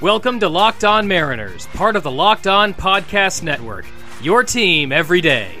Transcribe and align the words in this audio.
Welcome 0.00 0.38
to 0.40 0.48
Locked 0.48 0.84
On 0.84 1.08
Mariners, 1.08 1.66
part 1.74 1.96
of 1.96 2.04
the 2.04 2.10
Locked 2.10 2.46
On 2.46 2.72
Podcast 2.72 3.42
Network. 3.42 3.84
Your 4.22 4.44
team 4.44 4.92
every 4.92 5.20
day. 5.20 5.56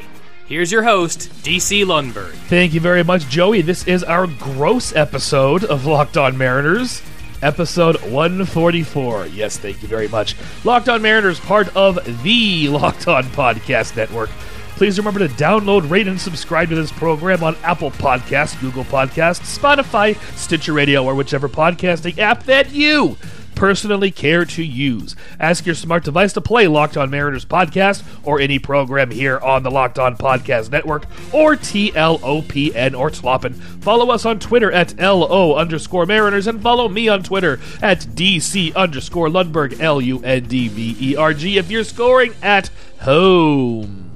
Here's 0.46 0.70
your 0.70 0.84
host, 0.84 1.28
DC 1.42 1.84
Lundberg. 1.84 2.30
Thank 2.46 2.72
you 2.72 2.78
very 2.78 3.02
much, 3.02 3.28
Joey. 3.28 3.62
This 3.62 3.84
is 3.88 4.04
our 4.04 4.28
gross 4.28 4.94
episode 4.94 5.64
of 5.64 5.86
Locked 5.86 6.16
On 6.16 6.38
Mariners, 6.38 7.02
episode 7.42 8.00
144. 8.02 9.26
Yes, 9.26 9.58
thank 9.58 9.82
you 9.82 9.88
very 9.88 10.06
much. 10.06 10.36
Locked 10.62 10.88
On 10.88 11.02
Mariners, 11.02 11.40
part 11.40 11.76
of 11.76 11.98
the 12.22 12.68
Locked 12.68 13.08
On 13.08 13.24
Podcast 13.24 13.96
Network. 13.96 14.30
Please 14.76 14.98
remember 14.98 15.18
to 15.18 15.34
download, 15.34 15.90
rate, 15.90 16.06
and 16.06 16.20
subscribe 16.20 16.68
to 16.68 16.76
this 16.76 16.92
program 16.92 17.42
on 17.42 17.56
Apple 17.64 17.90
Podcasts, 17.90 18.58
Google 18.60 18.84
Podcasts, 18.84 19.58
Spotify, 19.58 20.16
Stitcher 20.36 20.74
Radio, 20.74 21.04
or 21.04 21.16
whichever 21.16 21.48
podcasting 21.48 22.18
app 22.18 22.44
that 22.44 22.70
you 22.70 23.16
personally 23.58 24.12
care 24.12 24.44
to 24.44 24.62
use. 24.62 25.16
Ask 25.40 25.66
your 25.66 25.74
smart 25.74 26.04
device 26.04 26.32
to 26.34 26.40
play 26.40 26.68
Locked 26.68 26.96
On 26.96 27.10
Mariners 27.10 27.44
podcast 27.44 28.04
or 28.22 28.38
any 28.38 28.60
program 28.60 29.10
here 29.10 29.38
on 29.40 29.64
the 29.64 29.70
Locked 29.70 29.98
On 29.98 30.16
Podcast 30.16 30.70
Network 30.70 31.06
or 31.34 31.56
TLOPN 31.56 32.96
or 32.96 33.10
Sloppin. 33.10 33.54
Follow 33.54 34.10
us 34.10 34.24
on 34.24 34.38
Twitter 34.38 34.70
at 34.70 34.96
LO 35.00 35.56
underscore 35.56 36.06
Mariners 36.06 36.46
and 36.46 36.62
follow 36.62 36.88
me 36.88 37.08
on 37.08 37.24
Twitter 37.24 37.58
at 37.82 37.98
DC 38.00 38.74
underscore 38.76 39.28
Lundberg, 39.28 39.80
L 39.80 40.00
U 40.00 40.22
N 40.22 40.44
D 40.44 40.68
V 40.68 40.96
E 41.00 41.16
R 41.16 41.34
G 41.34 41.58
if 41.58 41.68
you're 41.68 41.82
scoring 41.82 42.34
at 42.40 42.70
home. 43.00 44.07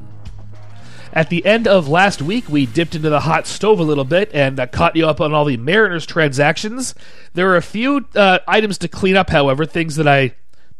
At 1.12 1.28
the 1.28 1.44
end 1.44 1.68
of 1.68 1.88
last 1.88 2.22
week, 2.22 2.48
we 2.48 2.64
dipped 2.64 2.94
into 2.94 3.10
the 3.10 3.20
hot 3.20 3.46
stove 3.46 3.78
a 3.78 3.84
little 3.84 4.04
bit 4.04 4.30
and 4.32 4.58
uh, 4.58 4.66
caught 4.66 4.96
you 4.96 5.06
up 5.06 5.20
on 5.20 5.34
all 5.34 5.44
the 5.44 5.58
Mariners 5.58 6.06
transactions. 6.06 6.94
There 7.34 7.50
are 7.50 7.56
a 7.56 7.62
few 7.62 8.06
uh, 8.14 8.38
items 8.48 8.78
to 8.78 8.88
clean 8.88 9.14
up, 9.14 9.28
however, 9.28 9.66
things 9.66 9.96
that 9.96 10.08
I 10.08 10.34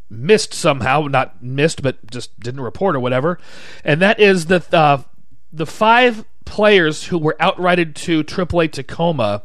missed 0.09 0.55
somehow, 0.55 1.07
not 1.11 1.43
missed, 1.43 1.83
but 1.83 2.11
just 2.11 2.39
didn't 2.41 2.61
report 2.61 2.97
or 2.97 3.01
whatever. 3.01 3.39
And 3.85 4.01
that 4.01 4.21
is 4.21 4.47
that 4.47 4.73
uh, 4.73 4.99
the 5.53 5.67
five 5.67 6.25
players 6.45 7.05
who 7.05 7.19
were 7.19 7.37
outrighted 7.39 7.95
to 7.95 8.25
AAA 8.25 8.73
Tacoma. 8.73 9.43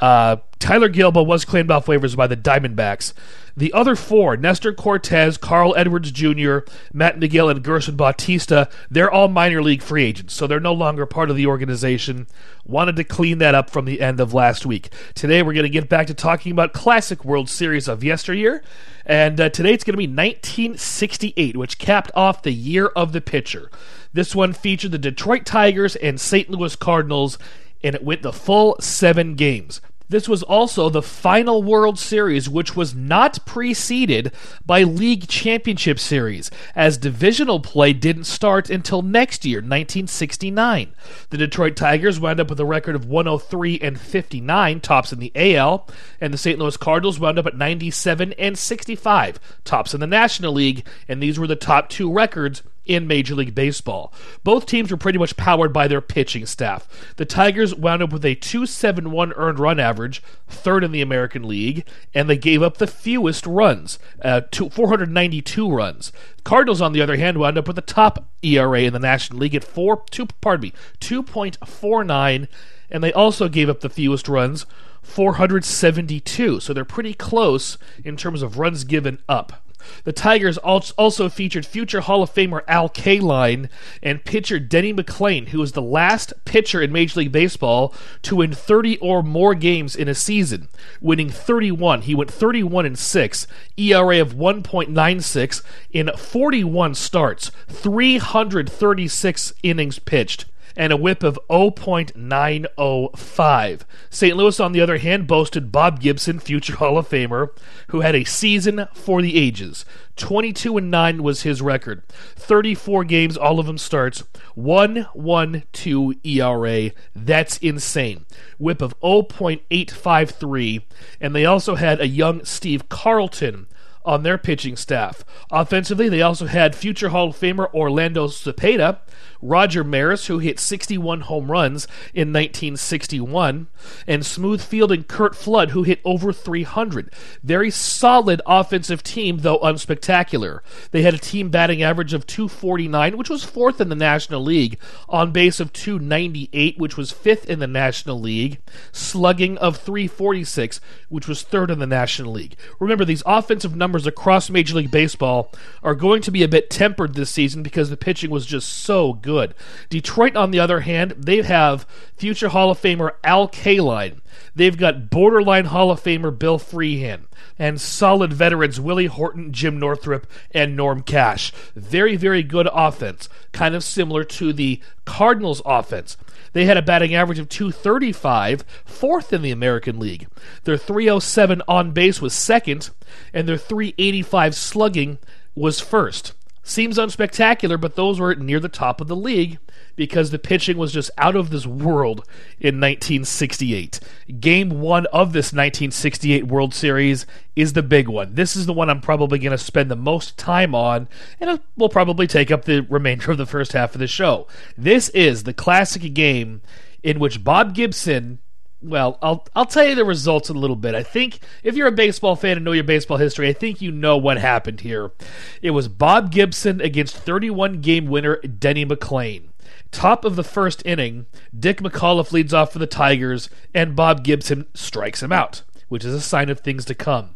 Uh, 0.00 0.36
Taylor 0.58 0.88
Guilbeau 0.88 1.26
was 1.26 1.44
claimed 1.44 1.70
off 1.70 1.86
waivers 1.86 2.16
by 2.16 2.26
the 2.26 2.36
Diamondbacks. 2.36 3.12
The 3.56 3.72
other 3.72 3.96
four, 3.96 4.36
Nestor 4.36 4.72
Cortes, 4.72 5.36
Carl 5.36 5.74
Edwards 5.76 6.12
Jr., 6.12 6.58
Matt 6.92 7.18
Magill, 7.18 7.50
and 7.50 7.62
Gerson 7.62 7.96
Bautista, 7.96 8.68
they're 8.90 9.10
all 9.10 9.28
minor 9.28 9.62
league 9.62 9.82
free 9.82 10.04
agents, 10.04 10.34
so 10.34 10.46
they're 10.46 10.60
no 10.60 10.72
longer 10.72 11.04
part 11.06 11.30
of 11.30 11.36
the 11.36 11.46
organization. 11.46 12.26
Wanted 12.64 12.96
to 12.96 13.04
clean 13.04 13.38
that 13.38 13.54
up 13.54 13.68
from 13.68 13.86
the 13.86 14.00
end 14.00 14.20
of 14.20 14.32
last 14.32 14.64
week. 14.64 14.90
Today 15.14 15.42
we're 15.42 15.54
going 15.54 15.64
to 15.64 15.70
get 15.70 15.88
back 15.88 16.06
to 16.06 16.14
talking 16.14 16.52
about 16.52 16.72
classic 16.72 17.24
World 17.24 17.48
Series 17.48 17.88
of 17.88 18.04
yesteryear, 18.04 18.62
and 19.04 19.40
uh, 19.40 19.48
today 19.48 19.72
it's 19.72 19.84
going 19.84 19.94
to 19.94 19.98
be 19.98 20.04
1968, 20.06 21.56
which 21.56 21.78
capped 21.78 22.10
off 22.14 22.42
the 22.42 22.52
year 22.52 22.86
of 22.88 23.12
the 23.12 23.20
pitcher. 23.20 23.70
This 24.12 24.34
one 24.34 24.52
featured 24.52 24.92
the 24.92 24.98
Detroit 24.98 25.44
Tigers 25.44 25.96
and 25.96 26.20
St. 26.20 26.48
Louis 26.48 26.76
Cardinals, 26.76 27.38
and 27.82 27.94
it 27.94 28.04
went 28.04 28.22
the 28.22 28.32
full 28.32 28.76
seven 28.80 29.34
games. 29.34 29.80
This 30.10 30.28
was 30.28 30.42
also 30.42 30.90
the 30.90 31.02
final 31.02 31.62
World 31.62 31.96
Series, 31.96 32.48
which 32.48 32.74
was 32.74 32.96
not 32.96 33.46
preceded 33.46 34.32
by 34.66 34.82
League 34.82 35.28
Championship 35.28 36.00
Series, 36.00 36.50
as 36.74 36.98
divisional 36.98 37.60
play 37.60 37.92
didn't 37.92 38.24
start 38.24 38.70
until 38.70 39.02
next 39.02 39.44
year, 39.44 39.58
1969. 39.58 40.92
The 41.30 41.38
Detroit 41.38 41.76
Tigers 41.76 42.18
wound 42.18 42.40
up 42.40 42.50
with 42.50 42.58
a 42.58 42.64
record 42.64 42.96
of 42.96 43.06
103 43.06 43.78
and 43.78 44.00
59, 44.00 44.80
tops 44.80 45.12
in 45.12 45.20
the 45.20 45.30
AL, 45.36 45.88
and 46.20 46.34
the 46.34 46.38
St. 46.38 46.58
Louis 46.58 46.76
Cardinals 46.76 47.20
wound 47.20 47.38
up 47.38 47.46
at 47.46 47.56
97 47.56 48.32
and 48.32 48.58
65, 48.58 49.38
tops 49.62 49.94
in 49.94 50.00
the 50.00 50.08
National 50.08 50.52
League, 50.52 50.84
and 51.06 51.22
these 51.22 51.38
were 51.38 51.46
the 51.46 51.54
top 51.54 51.88
two 51.88 52.12
records 52.12 52.64
in 52.86 53.06
Major 53.06 53.34
League 53.34 53.54
Baseball. 53.54 54.12
Both 54.42 54.66
teams 54.66 54.90
were 54.90 54.96
pretty 54.96 55.18
much 55.18 55.36
powered 55.36 55.72
by 55.72 55.86
their 55.86 56.00
pitching 56.00 56.46
staff. 56.46 56.88
The 57.16 57.24
Tigers 57.24 57.74
wound 57.74 58.02
up 58.02 58.12
with 58.12 58.24
a 58.24 58.34
271 58.34 59.32
earned 59.34 59.58
run 59.58 59.78
average, 59.78 60.22
third 60.48 60.82
in 60.84 60.92
the 60.92 61.02
American 61.02 61.46
League, 61.46 61.86
and 62.14 62.28
they 62.28 62.36
gave 62.36 62.62
up 62.62 62.78
the 62.78 62.86
fewest 62.86 63.46
runs, 63.46 63.98
uh, 64.22 64.42
492 64.52 65.70
runs. 65.70 66.12
Cardinals, 66.42 66.80
on 66.80 66.92
the 66.92 67.02
other 67.02 67.16
hand, 67.16 67.38
wound 67.38 67.58
up 67.58 67.66
with 67.66 67.76
the 67.76 67.82
top 67.82 68.24
ERA 68.42 68.82
in 68.82 68.92
the 68.92 68.98
National 68.98 69.40
League 69.40 69.54
at 69.54 69.64
four, 69.64 70.04
two, 70.10 70.26
pardon 70.40 70.62
me, 70.62 70.72
2.49, 71.00 72.48
and 72.90 73.04
they 73.04 73.12
also 73.12 73.48
gave 73.48 73.68
up 73.68 73.80
the 73.80 73.88
fewest 73.88 74.28
runs, 74.28 74.66
472. 75.02 76.60
So 76.60 76.72
they're 76.72 76.84
pretty 76.84 77.14
close 77.14 77.78
in 78.04 78.16
terms 78.16 78.42
of 78.42 78.58
runs 78.58 78.84
given 78.84 79.18
up. 79.28 79.62
The 80.04 80.12
Tigers 80.12 80.58
also 80.58 81.28
featured 81.28 81.66
future 81.66 82.00
Hall 82.00 82.22
of 82.22 82.32
Famer 82.32 82.62
Al 82.68 82.88
Kaline 82.88 83.68
and 84.02 84.24
pitcher 84.24 84.58
Denny 84.58 84.92
McLain, 84.92 85.48
who 85.48 85.58
was 85.60 85.72
the 85.72 85.82
last 85.82 86.32
pitcher 86.44 86.80
in 86.82 86.92
Major 86.92 87.20
League 87.20 87.32
Baseball 87.32 87.94
to 88.22 88.36
win 88.36 88.52
30 88.52 88.98
or 88.98 89.22
more 89.22 89.54
games 89.54 89.96
in 89.96 90.08
a 90.08 90.14
season, 90.14 90.68
winning 91.00 91.30
31. 91.30 92.02
He 92.02 92.14
went 92.14 92.30
31 92.30 92.86
and 92.86 92.98
6, 92.98 93.46
ERA 93.76 94.20
of 94.20 94.34
1.96 94.34 95.62
in 95.92 96.10
41 96.16 96.94
starts, 96.94 97.50
336 97.68 99.52
innings 99.62 99.98
pitched 99.98 100.44
and 100.80 100.92
a 100.94 100.96
whip 100.96 101.22
of 101.22 101.38
0.905. 101.50 103.80
St. 104.08 104.34
Louis, 104.34 104.58
on 104.58 104.72
the 104.72 104.80
other 104.80 104.96
hand, 104.96 105.26
boasted 105.26 105.70
Bob 105.70 106.00
Gibson, 106.00 106.40
future 106.40 106.76
Hall 106.76 106.96
of 106.96 107.06
Famer, 107.06 107.50
who 107.88 108.00
had 108.00 108.14
a 108.14 108.24
season 108.24 108.88
for 108.94 109.20
the 109.20 109.36
ages. 109.36 109.84
22 110.16 110.78
and 110.78 110.90
9 110.90 111.22
was 111.22 111.42
his 111.42 111.60
record. 111.60 112.02
34 112.08 113.04
games, 113.04 113.36
all 113.36 113.60
of 113.60 113.66
them 113.66 113.76
starts. 113.76 114.22
1.12 114.56 116.18
ERA. 116.24 116.92
That's 117.14 117.58
insane. 117.58 118.24
Whip 118.56 118.80
of 118.80 118.98
0.853. 119.00 120.82
And 121.20 121.36
they 121.36 121.44
also 121.44 121.74
had 121.74 122.00
a 122.00 122.08
young 122.08 122.42
Steve 122.46 122.88
Carlton 122.88 123.66
on 124.04 124.22
their 124.22 124.38
pitching 124.38 124.76
staff. 124.76 125.24
Offensively, 125.50 126.08
they 126.08 126.22
also 126.22 126.46
had 126.46 126.74
future 126.74 127.10
Hall 127.10 127.28
of 127.28 127.36
Famer 127.36 127.72
Orlando 127.74 128.28
Cepeda, 128.28 129.00
Roger 129.42 129.82
Maris, 129.82 130.26
who 130.26 130.38
hit 130.38 130.60
61 130.60 131.22
home 131.22 131.50
runs 131.50 131.86
in 132.12 132.32
1961, 132.32 133.68
and 134.06 134.26
smooth 134.26 134.60
fielding 134.60 135.04
Curt 135.04 135.34
Flood, 135.34 135.70
who 135.70 135.82
hit 135.82 136.00
over 136.04 136.32
300. 136.32 137.12
Very 137.42 137.70
solid 137.70 138.42
offensive 138.46 139.02
team, 139.02 139.38
though 139.38 139.58
unspectacular. 139.60 140.60
They 140.90 141.02
had 141.02 141.14
a 141.14 141.18
team 141.18 141.50
batting 141.50 141.82
average 141.82 142.12
of 142.12 142.26
249, 142.26 143.16
which 143.16 143.30
was 143.30 143.44
fourth 143.44 143.80
in 143.80 143.88
the 143.88 143.94
National 143.94 144.42
League, 144.42 144.78
on 145.08 145.32
base 145.32 145.60
of 145.60 145.72
298, 145.72 146.78
which 146.78 146.96
was 146.96 147.10
fifth 147.10 147.48
in 147.48 147.58
the 147.58 147.66
National 147.66 148.20
League, 148.20 148.60
slugging 148.92 149.56
of 149.58 149.76
346, 149.78 150.80
which 151.08 151.26
was 151.26 151.42
third 151.42 151.70
in 151.70 151.78
the 151.78 151.86
National 151.86 152.32
League. 152.32 152.56
Remember, 152.78 153.04
these 153.04 153.22
offensive 153.24 153.74
numbers 153.74 154.06
across 154.06 154.50
Major 154.50 154.76
League 154.76 154.90
Baseball 154.90 155.52
are 155.82 155.94
going 155.94 156.22
to 156.22 156.30
be 156.30 156.42
a 156.42 156.48
bit 156.48 156.70
tempered 156.70 157.14
this 157.14 157.30
season 157.30 157.62
because 157.62 157.90
the 157.90 157.96
pitching 157.96 158.30
was 158.30 158.46
just 158.46 158.68
so 158.68 159.14
good 159.14 159.29
good. 159.30 159.54
Detroit, 159.88 160.34
on 160.34 160.50
the 160.50 160.58
other 160.58 160.80
hand, 160.80 161.12
they 161.16 161.42
have 161.42 161.86
future 162.16 162.48
Hall 162.48 162.72
of 162.72 162.80
Famer 162.80 163.12
Al 163.22 163.48
Kaline. 163.48 164.18
They've 164.56 164.76
got 164.76 165.08
borderline 165.08 165.66
Hall 165.66 165.92
of 165.92 166.02
Famer 166.02 166.36
Bill 166.36 166.58
Freehan 166.58 167.26
and 167.56 167.80
solid 167.80 168.32
veterans 168.32 168.80
Willie 168.80 169.06
Horton, 169.06 169.52
Jim 169.52 169.78
Northrup, 169.78 170.26
and 170.50 170.76
Norm 170.76 171.02
Cash. 171.02 171.52
Very, 171.76 172.16
very 172.16 172.42
good 172.42 172.68
offense, 172.72 173.28
kind 173.52 173.76
of 173.76 173.84
similar 173.84 174.24
to 174.24 174.52
the 174.52 174.80
Cardinals' 175.04 175.62
offense. 175.64 176.16
They 176.52 176.64
had 176.64 176.76
a 176.76 176.82
batting 176.82 177.14
average 177.14 177.38
of 177.38 177.48
235, 177.48 178.64
fourth 178.84 179.32
in 179.32 179.42
the 179.42 179.52
American 179.52 180.00
League. 180.00 180.26
Their 180.64 180.76
307 180.76 181.62
on 181.68 181.92
base 181.92 182.20
was 182.20 182.34
second, 182.34 182.90
and 183.32 183.46
their 183.46 183.56
385 183.56 184.56
slugging 184.56 185.18
was 185.54 185.78
first. 185.78 186.34
Seems 186.62 186.98
unspectacular, 186.98 187.80
but 187.80 187.96
those 187.96 188.20
were 188.20 188.34
near 188.34 188.60
the 188.60 188.68
top 188.68 189.00
of 189.00 189.08
the 189.08 189.16
league 189.16 189.58
because 189.96 190.30
the 190.30 190.38
pitching 190.38 190.76
was 190.76 190.92
just 190.92 191.10
out 191.16 191.34
of 191.34 191.50
this 191.50 191.66
world 191.66 192.18
in 192.58 192.80
1968. 192.80 193.98
Game 194.38 194.80
one 194.80 195.06
of 195.06 195.32
this 195.32 195.46
1968 195.46 196.46
World 196.46 196.74
Series 196.74 197.26
is 197.56 197.72
the 197.72 197.82
big 197.82 198.08
one. 198.08 198.34
This 198.34 198.56
is 198.56 198.66
the 198.66 198.74
one 198.74 198.90
I'm 198.90 199.00
probably 199.00 199.38
going 199.38 199.52
to 199.52 199.58
spend 199.58 199.90
the 199.90 199.96
most 199.96 200.36
time 200.36 200.74
on, 200.74 201.08
and 201.40 201.50
it 201.50 201.62
will 201.76 201.88
probably 201.88 202.26
take 202.26 202.50
up 202.50 202.66
the 202.66 202.80
remainder 202.90 203.30
of 203.30 203.38
the 203.38 203.46
first 203.46 203.72
half 203.72 203.94
of 203.94 203.98
the 203.98 204.06
show. 204.06 204.46
This 204.76 205.08
is 205.10 205.44
the 205.44 205.54
classic 205.54 206.12
game 206.12 206.60
in 207.02 207.18
which 207.18 207.42
Bob 207.42 207.74
Gibson 207.74 208.38
well, 208.82 209.18
I'll 209.22 209.46
I'll 209.54 209.66
tell 209.66 209.86
you 209.86 209.94
the 209.94 210.04
results 210.04 210.48
in 210.48 210.56
a 210.56 210.58
little 210.58 210.76
bit. 210.76 210.94
I 210.94 211.02
think 211.02 211.40
if 211.62 211.76
you're 211.76 211.88
a 211.88 211.92
baseball 211.92 212.36
fan 212.36 212.56
and 212.56 212.64
know 212.64 212.72
your 212.72 212.84
baseball 212.84 213.18
history, 213.18 213.48
I 213.48 213.52
think 213.52 213.80
you 213.80 213.90
know 213.90 214.16
what 214.16 214.38
happened 214.38 214.80
here. 214.80 215.12
It 215.60 215.70
was 215.70 215.88
Bob 215.88 216.32
Gibson 216.32 216.80
against 216.80 217.16
31 217.16 217.80
game 217.80 218.06
winner 218.06 218.36
Denny 218.36 218.86
McLain. 218.86 219.48
Top 219.90 220.24
of 220.24 220.36
the 220.36 220.44
first 220.44 220.84
inning, 220.86 221.26
Dick 221.58 221.78
McAuliffe 221.78 222.32
leads 222.32 222.54
off 222.54 222.72
for 222.72 222.78
the 222.78 222.86
Tigers, 222.86 223.50
and 223.74 223.96
Bob 223.96 224.22
Gibson 224.22 224.66
strikes 224.72 225.22
him 225.22 225.32
out, 225.32 225.62
which 225.88 226.04
is 226.04 226.14
a 226.14 226.20
sign 226.20 226.48
of 226.48 226.60
things 226.60 226.84
to 226.86 226.94
come. 226.94 227.34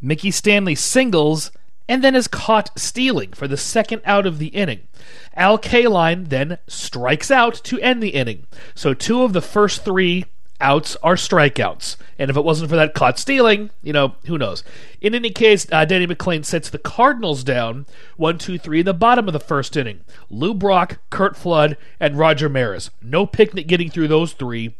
Mickey 0.00 0.30
Stanley 0.30 0.74
singles 0.74 1.50
and 1.88 2.02
then 2.02 2.14
is 2.14 2.28
caught 2.28 2.76
stealing 2.78 3.32
for 3.32 3.46
the 3.46 3.56
second 3.56 4.02
out 4.04 4.26
of 4.26 4.38
the 4.38 4.48
inning. 4.48 4.88
Al 5.34 5.58
Kaline 5.58 6.28
then 6.28 6.58
strikes 6.66 7.30
out 7.30 7.54
to 7.64 7.80
end 7.80 8.02
the 8.02 8.10
inning. 8.10 8.46
So 8.74 8.94
two 8.94 9.22
of 9.22 9.32
the 9.32 9.42
first 9.42 9.84
three 9.84 10.24
outs 10.60 10.96
are 11.02 11.14
strikeouts. 11.14 11.96
And 12.18 12.30
if 12.30 12.36
it 12.36 12.44
wasn't 12.44 12.70
for 12.70 12.76
that 12.76 12.94
caught 12.94 13.18
stealing, 13.18 13.70
you 13.82 13.92
know, 13.92 14.14
who 14.26 14.38
knows. 14.38 14.64
In 15.00 15.14
any 15.14 15.30
case, 15.30 15.66
uh, 15.70 15.84
Danny 15.84 16.06
McLain 16.06 16.44
sets 16.44 16.70
the 16.70 16.78
Cardinals 16.78 17.44
down 17.44 17.86
1 18.16 18.38
2 18.38 18.58
3 18.58 18.80
in 18.80 18.86
the 18.86 18.94
bottom 18.94 19.28
of 19.28 19.32
the 19.32 19.40
first 19.40 19.76
inning. 19.76 20.00
Lou 20.30 20.54
Brock, 20.54 20.98
Curt 21.10 21.36
Flood, 21.36 21.76
and 22.00 22.18
Roger 22.18 22.48
Maris. 22.48 22.90
No 23.02 23.26
picnic 23.26 23.66
getting 23.66 23.90
through 23.90 24.08
those 24.08 24.32
three. 24.32 24.74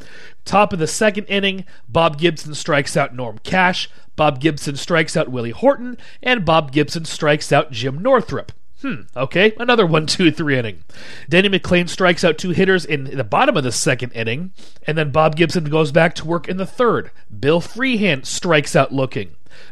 Top 0.45 0.73
of 0.73 0.79
the 0.79 0.87
second 0.87 1.25
inning, 1.25 1.65
Bob 1.87 2.17
Gibson 2.17 2.55
strikes 2.55 2.97
out 2.97 3.15
Norm 3.15 3.39
Cash. 3.39 3.89
Bob 4.15 4.39
Gibson 4.39 4.75
strikes 4.75 5.15
out 5.15 5.29
Willie 5.29 5.51
Horton. 5.51 5.97
And 6.23 6.43
Bob 6.43 6.71
Gibson 6.71 7.05
strikes 7.05 7.51
out 7.51 7.71
Jim 7.71 8.01
Northrup. 8.01 8.51
Hmm, 8.81 9.01
okay, 9.15 9.53
another 9.59 9.85
one, 9.87 10.05
two, 10.07 10.31
three 10.31 10.57
inning. 10.57 10.83
Danny 11.27 11.49
McLain 11.49 11.89
strikes 11.89 12.23
out 12.23 12.37
two 12.37 12.51
hitters 12.51 12.85
in 12.85 13.05
the 13.05 13.23
bottom 13.23 13.57
of 13.57 13.63
the 13.63 13.71
second 13.71 14.11
inning, 14.11 14.51
and 14.85 14.97
then 14.97 15.11
Bob 15.11 15.35
Gibson 15.35 15.65
goes 15.65 15.91
back 15.91 16.13
to 16.15 16.27
work 16.27 16.47
in 16.47 16.57
the 16.57 16.65
third. 16.65 17.11
Bill 17.39 17.59
Freehan 17.59 18.23
strikes 18.25 18.75
out 18.75 18.93
looking. 18.93 19.31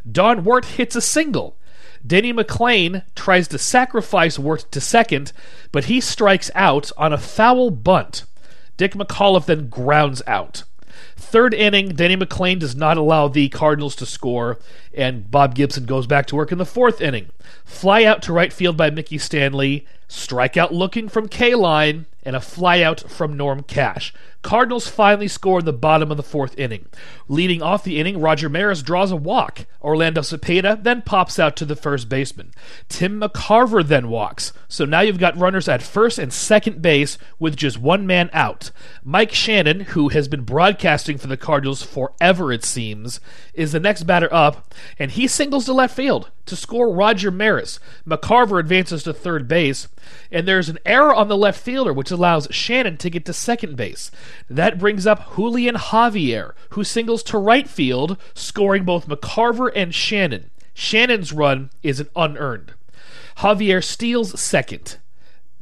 Don 0.10 0.44
Wert 0.44 0.66
hits 0.66 0.96
a 0.96 1.02
single. 1.02 1.56
Danny 2.06 2.34
McLain 2.34 3.04
tries 3.16 3.48
to 3.48 3.58
sacrifice 3.58 4.38
Wert 4.38 4.72
to 4.72 4.82
second, 4.82 5.32
but 5.72 5.86
he 5.86 6.00
strikes 6.00 6.52
out 6.54 6.92
on 6.98 7.14
a 7.14 7.18
foul 7.18 7.72
bunt. 7.72 8.26
Dick 8.78 8.94
McAuliffe 8.94 9.46
then 9.46 9.70
grounds 9.70 10.22
out. 10.28 10.64
Third 11.16 11.54
inning, 11.54 11.90
Danny 11.90 12.18
McLain 12.18 12.60
does 12.60 12.76
not 12.76 12.98
allow 12.98 13.28
the 13.28 13.50
Cardinals 13.50 13.96
to 13.98 14.06
score, 14.06 14.60
and 14.94 15.32
Bob 15.32 15.56
Gibson 15.56 15.86
goes 15.86 16.08
back 16.08 16.26
to 16.28 16.36
work 16.36 16.52
in 16.52 16.58
the 16.58 16.66
fourth 16.66 17.02
inning. 17.02 17.30
Fly 17.64 18.04
out 18.04 18.22
to 18.24 18.34
right 18.34 18.52
field 18.52 18.76
by 18.76 18.90
Mickey 18.90 19.18
Stanley, 19.18 19.86
strikeout 20.08 20.72
looking 20.72 21.10
from 21.10 21.30
Kaline, 21.30 22.06
and 22.26 22.36
a 22.36 22.40
flyout 22.40 23.08
from 23.08 23.38
Norm 23.38 23.62
Cash. 23.62 24.12
Cardinals 24.42 24.88
finally 24.88 25.28
score 25.28 25.60
in 25.60 25.66
the 25.66 25.74
bottom 25.74 26.10
of 26.10 26.18
the 26.18 26.24
fourth 26.24 26.58
inning. 26.58 26.88
Leading 27.28 27.62
off 27.62 27.84
the 27.84 28.00
inning, 28.00 28.20
Roger 28.20 28.50
Maris 28.50 28.82
draws 28.82 29.12
a 29.12 29.16
walk. 29.16 29.66
Orlando 29.82 30.22
Cepeda 30.22 30.84
then 30.84 31.04
pops 31.04 31.40
out 31.40 31.56
to 31.56 31.66
the 31.66 31.76
first 31.76 32.10
baseman. 32.10 32.52
Tim 32.90 33.22
McCarver 33.22 33.86
then 33.86 34.10
walks. 34.10 34.54
So 34.68 34.86
now 34.86 35.02
you've 35.02 35.20
got 35.20 35.38
runners 35.38 35.68
at 35.68 35.84
first 35.84 36.18
and 36.18 36.34
second 36.34 36.82
base 36.82 37.18
with 37.40 37.56
just 37.56 37.78
one 37.80 38.08
man 38.08 38.30
out. 38.34 38.72
Mike 39.04 39.32
Shannon, 39.32 39.82
who 39.82 40.10
has 40.10 40.28
been 40.28 40.42
broadcasting 40.42 41.18
for 41.18 41.28
the 41.28 41.38
Cardinals 41.38 41.84
forever, 41.84 42.52
it 42.52 42.64
seems, 42.64 43.20
is 43.54 43.72
the 43.72 43.80
next 43.80 44.04
batter 44.04 44.32
up, 44.34 44.74
and 44.98 45.12
he 45.12 45.28
singles 45.28 45.66
to 45.66 45.74
left 45.74 45.96
field 45.96 46.30
to 46.46 46.56
score 46.56 46.94
Roger 46.94 47.32
Maris. 47.32 47.80
McCarver 48.08 48.60
advances 48.60 49.04
to 49.04 49.14
third 49.14 49.48
base, 49.48 49.88
and 50.32 50.48
there's 50.48 50.70
an 50.70 50.80
error 50.86 51.14
on 51.14 51.28
the 51.28 51.38
left 51.38 51.60
fielder, 51.60 51.94
which 51.94 52.12
allows 52.12 52.48
Shannon 52.52 52.98
to 52.98 53.10
get 53.10 53.26
to 53.26 53.34
second 53.34 53.76
base. 53.76 54.12
That 54.50 54.80
brings 54.80 55.06
up 55.08 55.36
Julian 55.36 55.76
Javier, 55.76 56.54
who 56.72 56.84
singles 56.84 57.24
to 57.24 57.38
right 57.38 57.68
field, 57.68 58.18
scoring 58.34 58.84
both 58.84 59.08
McCarver 59.08 59.72
and 59.76 59.94
Shannon. 59.94 60.50
Shannon's 60.74 61.32
run 61.32 61.70
is 61.84 62.00
an 62.00 62.10
unearned. 62.16 62.74
Javier 63.38 63.84
steals 63.84 64.40
second. 64.40 64.98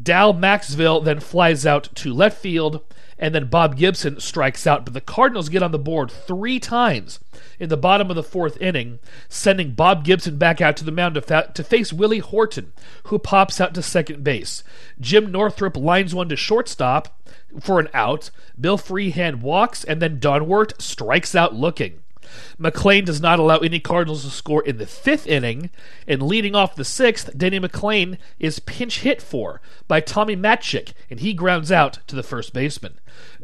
Dal 0.02 0.34
Maxville 0.34 1.04
then 1.04 1.20
flies 1.20 1.66
out 1.66 1.90
to 1.96 2.14
left 2.14 2.42
field, 2.42 2.82
and 3.18 3.34
then 3.34 3.48
Bob 3.48 3.76
Gibson 3.76 4.20
strikes 4.20 4.68
out. 4.68 4.86
But 4.86 4.94
the 4.94 5.02
Cardinals 5.02 5.50
get 5.50 5.64
on 5.64 5.72
the 5.72 5.80
board 5.80 6.12
three 6.12 6.60
times 6.60 7.20
in 7.60 7.70
the 7.70 7.78
bottom 7.78 8.10
of 8.10 8.16
the 8.16 8.24
fourth 8.24 8.60
inning, 8.62 9.00
sending 9.30 9.72
Bob 9.72 10.04
Gibson 10.04 10.38
back 10.38 10.62
out 10.62 10.78
to 10.78 10.84
the 10.84 10.92
mound 10.92 11.16
to, 11.16 11.22
fa- 11.22 11.52
to 11.54 11.64
face 11.64 11.94
Willie 11.94 12.20
Horton, 12.20 12.74
who 13.06 13.20
pops 13.20 13.60
out 13.60 13.74
to 13.74 13.82
second 13.82 14.24
base. 14.24 14.64
Jim 15.00 15.32
Northrup 15.32 15.78
lines 15.78 16.14
one 16.14 16.30
to 16.30 16.36
shortstop 16.36 17.20
for 17.60 17.80
an 17.80 17.90
out. 17.94 18.30
Bill 18.60 18.78
Freehan 18.78 19.42
walks, 19.42 19.84
and 19.84 20.02
then 20.02 20.20
Don 20.20 20.48
Wert 20.48 20.82
strikes 20.82 21.36
out 21.36 21.56
looking. 21.56 22.03
McLain 22.60 23.06
does 23.06 23.22
not 23.22 23.40
allow 23.40 23.58
any 23.58 23.80
Cardinals 23.80 24.24
to 24.24 24.30
score 24.30 24.64
in 24.64 24.78
the 24.78 24.86
fifth 24.86 25.28
inning, 25.28 25.70
and 26.08 26.22
leading 26.22 26.56
off 26.56 26.76
the 26.76 26.86
sixth, 26.86 27.38
Danny 27.38 27.60
McLain 27.60 28.18
is 28.40 28.60
pinch 28.60 29.00
hit 29.00 29.22
for 29.22 29.62
by 29.88 30.00
Tommy 30.00 30.36
Matchick, 30.36 30.94
and 31.10 31.20
he 31.20 31.34
grounds 31.34 31.72
out 31.72 32.00
to 32.08 32.16
the 32.16 32.24
first 32.24 32.54
baseman. 32.54 33.00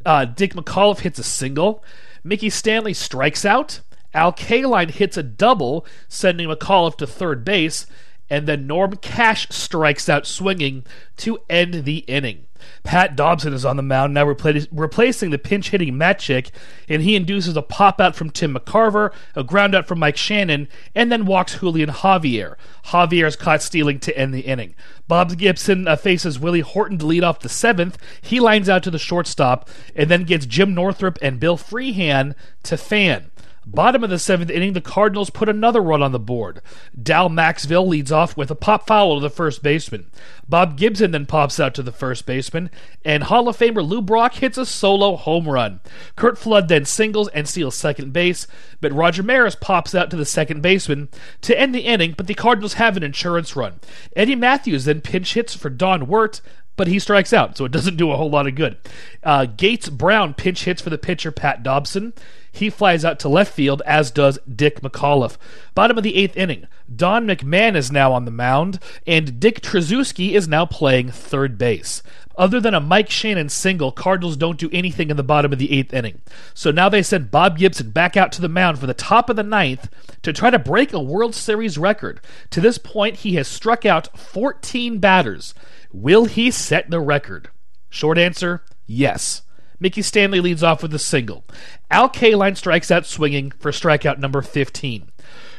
Uh, 0.05 0.25
Dick 0.25 0.53
McAuliffe 0.53 0.99
hits 0.99 1.19
a 1.19 1.23
single. 1.23 1.83
Mickey 2.23 2.49
Stanley 2.49 2.93
strikes 2.93 3.45
out. 3.45 3.81
Al 4.13 4.33
Kaline 4.33 4.89
hits 4.89 5.17
a 5.17 5.23
double, 5.23 5.85
sending 6.07 6.49
McAuliffe 6.49 6.97
to 6.97 7.07
third 7.07 7.45
base, 7.45 7.85
and 8.29 8.47
then 8.47 8.67
Norm 8.67 8.95
Cash 8.97 9.47
strikes 9.49 10.09
out 10.09 10.27
swinging 10.27 10.85
to 11.17 11.39
end 11.49 11.85
the 11.85 11.99
inning. 11.99 12.45
Pat 12.83 13.15
Dobson 13.15 13.53
is 13.53 13.65
on 13.65 13.77
the 13.77 13.83
mound 13.83 14.13
now, 14.13 14.25
repla- 14.25 14.67
replacing 14.71 15.29
the 15.29 15.37
pinch 15.37 15.69
hitting 15.69 15.93
Matchick, 15.93 16.51
and 16.87 17.01
he 17.01 17.15
induces 17.15 17.55
a 17.55 17.61
pop 17.61 17.99
out 18.01 18.15
from 18.15 18.29
Tim 18.29 18.55
McCarver, 18.55 19.13
a 19.35 19.43
ground 19.43 19.75
out 19.75 19.87
from 19.87 19.99
Mike 19.99 20.17
Shannon, 20.17 20.67
and 20.95 21.11
then 21.11 21.25
walks 21.25 21.59
Julian 21.59 21.89
Javier. 21.89 22.55
Javier 22.87 23.27
is 23.27 23.35
caught 23.35 23.61
stealing 23.61 23.99
to 23.99 24.17
end 24.17 24.33
the 24.33 24.41
inning. 24.41 24.75
Bob 25.07 25.37
Gibson 25.37 25.87
uh, 25.87 25.95
faces 25.95 26.39
Willie 26.39 26.59
Horton 26.59 26.97
to 26.99 27.05
lead 27.05 27.23
off 27.23 27.39
the 27.39 27.49
seventh. 27.49 27.97
He 28.21 28.39
lines 28.39 28.69
out 28.69 28.83
to 28.83 28.91
the 28.91 28.99
shortstop, 28.99 29.69
and 29.95 30.09
then 30.09 30.23
gets 30.23 30.45
Jim 30.45 30.73
Northrup 30.73 31.17
and 31.21 31.39
Bill 31.39 31.57
Freehan 31.57 32.35
to 32.63 32.77
fan. 32.77 33.31
Bottom 33.65 34.03
of 34.03 34.09
the 34.09 34.19
seventh 34.19 34.49
inning, 34.49 34.73
the 34.73 34.81
Cardinals 34.81 35.29
put 35.29 35.49
another 35.49 35.81
run 35.81 36.01
on 36.01 36.11
the 36.11 36.19
board. 36.19 36.61
Dal 37.01 37.29
Maxville 37.29 37.87
leads 37.87 38.11
off 38.11 38.35
with 38.35 38.49
a 38.49 38.55
pop 38.55 38.87
foul 38.87 39.15
to 39.15 39.21
the 39.21 39.29
first 39.29 39.61
baseman. 39.61 40.07
Bob 40.47 40.77
Gibson 40.77 41.11
then 41.11 41.25
pops 41.25 41.59
out 41.59 41.75
to 41.75 41.83
the 41.83 41.91
first 41.91 42.25
baseman, 42.25 42.71
and 43.05 43.23
Hall 43.23 43.47
of 43.47 43.57
Famer 43.57 43.87
Lou 43.87 44.01
Brock 44.01 44.35
hits 44.35 44.57
a 44.57 44.65
solo 44.65 45.15
home 45.15 45.47
run. 45.47 45.81
Curt 46.15 46.37
Flood 46.37 46.67
then 46.67 46.85
singles 46.85 47.27
and 47.29 47.47
steals 47.47 47.75
second 47.75 48.13
base, 48.13 48.47
but 48.81 48.91
Roger 48.91 49.23
Maris 49.23 49.55
pops 49.55 49.93
out 49.93 50.09
to 50.09 50.17
the 50.17 50.25
second 50.25 50.61
baseman 50.61 51.09
to 51.41 51.59
end 51.59 51.75
the 51.75 51.81
inning, 51.81 52.13
but 52.17 52.27
the 52.27 52.33
Cardinals 52.33 52.73
have 52.73 52.97
an 52.97 53.03
insurance 53.03 53.55
run. 53.55 53.79
Eddie 54.15 54.35
Mathews 54.35 54.85
then 54.85 55.01
pinch 55.01 55.33
hits 55.33 55.55
for 55.55 55.69
Don 55.69 56.07
Wert, 56.07 56.41
but 56.75 56.87
he 56.87 56.97
strikes 56.97 57.33
out, 57.33 57.57
so 57.57 57.65
it 57.65 57.73
doesn't 57.73 57.97
do 57.97 58.09
a 58.09 58.15
whole 58.15 58.29
lot 58.29 58.47
of 58.47 58.55
good. 58.55 58.77
Uh, 59.21 59.45
Gates 59.45 59.89
Brown 59.89 60.33
pinch 60.33 60.63
hits 60.63 60.81
for 60.81 60.89
the 60.89 60.97
pitcher 60.97 61.29
Pat 61.29 61.61
Dobson. 61.61 62.13
He 62.51 62.69
flies 62.69 63.05
out 63.05 63.19
to 63.19 63.29
left 63.29 63.53
field, 63.53 63.81
as 63.85 64.11
does 64.11 64.39
Dick 64.53 64.81
McAuliffe. 64.81 65.37
Bottom 65.75 65.97
of 65.97 66.03
the 66.03 66.15
eighth 66.15 66.35
inning, 66.35 66.67
Don 66.93 67.27
McMahon 67.27 67.75
is 67.75 67.91
now 67.91 68.11
on 68.13 68.25
the 68.25 68.31
mound, 68.31 68.79
and 69.05 69.39
Dick 69.39 69.61
Tracewski 69.61 70.31
is 70.31 70.47
now 70.47 70.65
playing 70.65 71.11
third 71.11 71.57
base. 71.57 72.01
Other 72.37 72.61
than 72.61 72.73
a 72.73 72.79
Mike 72.79 73.09
Shannon 73.09 73.49
single, 73.49 73.91
Cardinals 73.91 74.37
don't 74.37 74.57
do 74.57 74.69
anything 74.71 75.09
in 75.09 75.17
the 75.17 75.23
bottom 75.23 75.51
of 75.51 75.59
the 75.59 75.77
eighth 75.77 75.93
inning. 75.93 76.21
So 76.53 76.71
now 76.71 76.87
they 76.87 77.03
send 77.03 77.31
Bob 77.31 77.57
Gibson 77.57 77.91
back 77.91 78.15
out 78.15 78.31
to 78.31 78.41
the 78.41 78.47
mound 78.47 78.79
for 78.79 78.87
the 78.87 78.93
top 78.93 79.29
of 79.29 79.35
the 79.35 79.43
ninth 79.43 79.89
to 80.21 80.31
try 80.31 80.49
to 80.49 80.57
break 80.57 80.93
a 80.93 81.01
World 81.01 81.35
Series 81.35 81.77
record. 81.77 82.21
To 82.51 82.61
this 82.61 82.77
point, 82.77 83.17
he 83.17 83.35
has 83.35 83.47
struck 83.47 83.85
out 83.85 84.17
14 84.17 84.99
batters. 84.99 85.53
Will 85.91 86.25
he 86.25 86.49
set 86.49 86.89
the 86.89 87.01
record? 87.01 87.49
Short 87.89 88.17
answer 88.17 88.63
yes. 88.87 89.41
Mickey 89.79 90.01
Stanley 90.01 90.39
leads 90.39 90.63
off 90.63 90.81
with 90.81 90.93
a 90.93 90.99
single. 90.99 91.45
Al 91.89 92.09
Kaline 92.09 92.57
strikes 92.57 92.91
out 92.91 93.05
swinging 93.05 93.51
for 93.51 93.71
strikeout 93.71 94.19
number 94.19 94.41
15. 94.41 95.11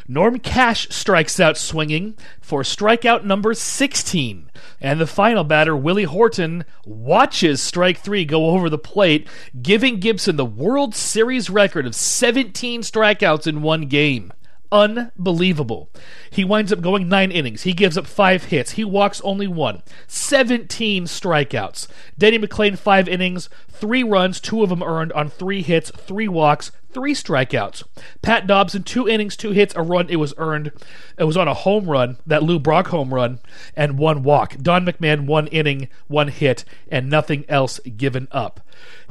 Norm 0.08 0.40
Cash 0.40 0.88
strikes 0.90 1.38
out 1.38 1.56
swinging 1.56 2.16
for 2.40 2.62
strikeout 2.62 3.24
number 3.24 3.54
16. 3.54 4.50
And 4.80 5.00
the 5.00 5.06
final 5.06 5.44
batter, 5.44 5.76
Willie 5.76 6.04
Horton, 6.04 6.64
watches 6.84 7.62
strike 7.62 7.98
three 7.98 8.24
go 8.24 8.50
over 8.50 8.68
the 8.68 8.76
plate, 8.78 9.28
giving 9.62 10.00
Gibson 10.00 10.36
the 10.36 10.44
World 10.44 10.94
Series 10.96 11.48
record 11.48 11.86
of 11.86 11.94
17 11.94 12.82
strikeouts 12.82 13.46
in 13.46 13.62
one 13.62 13.82
game 13.82 14.32
unbelievable. 14.72 15.90
He 16.30 16.44
winds 16.44 16.72
up 16.72 16.80
going 16.80 17.08
nine 17.08 17.30
innings. 17.30 17.62
He 17.62 17.72
gives 17.72 17.98
up 17.98 18.06
five 18.06 18.44
hits. 18.44 18.72
He 18.72 18.84
walks 18.84 19.20
only 19.22 19.46
one. 19.46 19.82
17 20.06 21.04
strikeouts. 21.04 21.88
Danny 22.18 22.38
McLain, 22.38 22.78
five 22.78 23.08
innings, 23.08 23.48
three 23.68 24.02
runs, 24.02 24.40
two 24.40 24.62
of 24.62 24.68
them 24.68 24.82
earned 24.82 25.12
on 25.12 25.28
three 25.28 25.62
hits, 25.62 25.90
three 25.90 26.28
walks, 26.28 26.70
three 26.92 27.14
strikeouts. 27.14 27.82
Pat 28.22 28.46
Dobson, 28.46 28.82
two 28.82 29.08
innings, 29.08 29.36
two 29.36 29.50
hits, 29.50 29.74
a 29.74 29.82
run. 29.82 30.08
It 30.08 30.16
was 30.16 30.34
earned. 30.36 30.72
It 31.18 31.24
was 31.24 31.36
on 31.36 31.48
a 31.48 31.54
home 31.54 31.88
run, 31.88 32.18
that 32.26 32.42
Lou 32.42 32.58
Brock 32.58 32.88
home 32.88 33.14
run, 33.14 33.40
and 33.76 33.98
one 33.98 34.22
walk. 34.22 34.56
Don 34.60 34.84
McMahon, 34.84 35.26
one 35.26 35.46
inning, 35.48 35.88
one 36.08 36.28
hit, 36.28 36.64
and 36.90 37.08
nothing 37.08 37.44
else 37.48 37.80
given 37.96 38.28
up. 38.30 38.60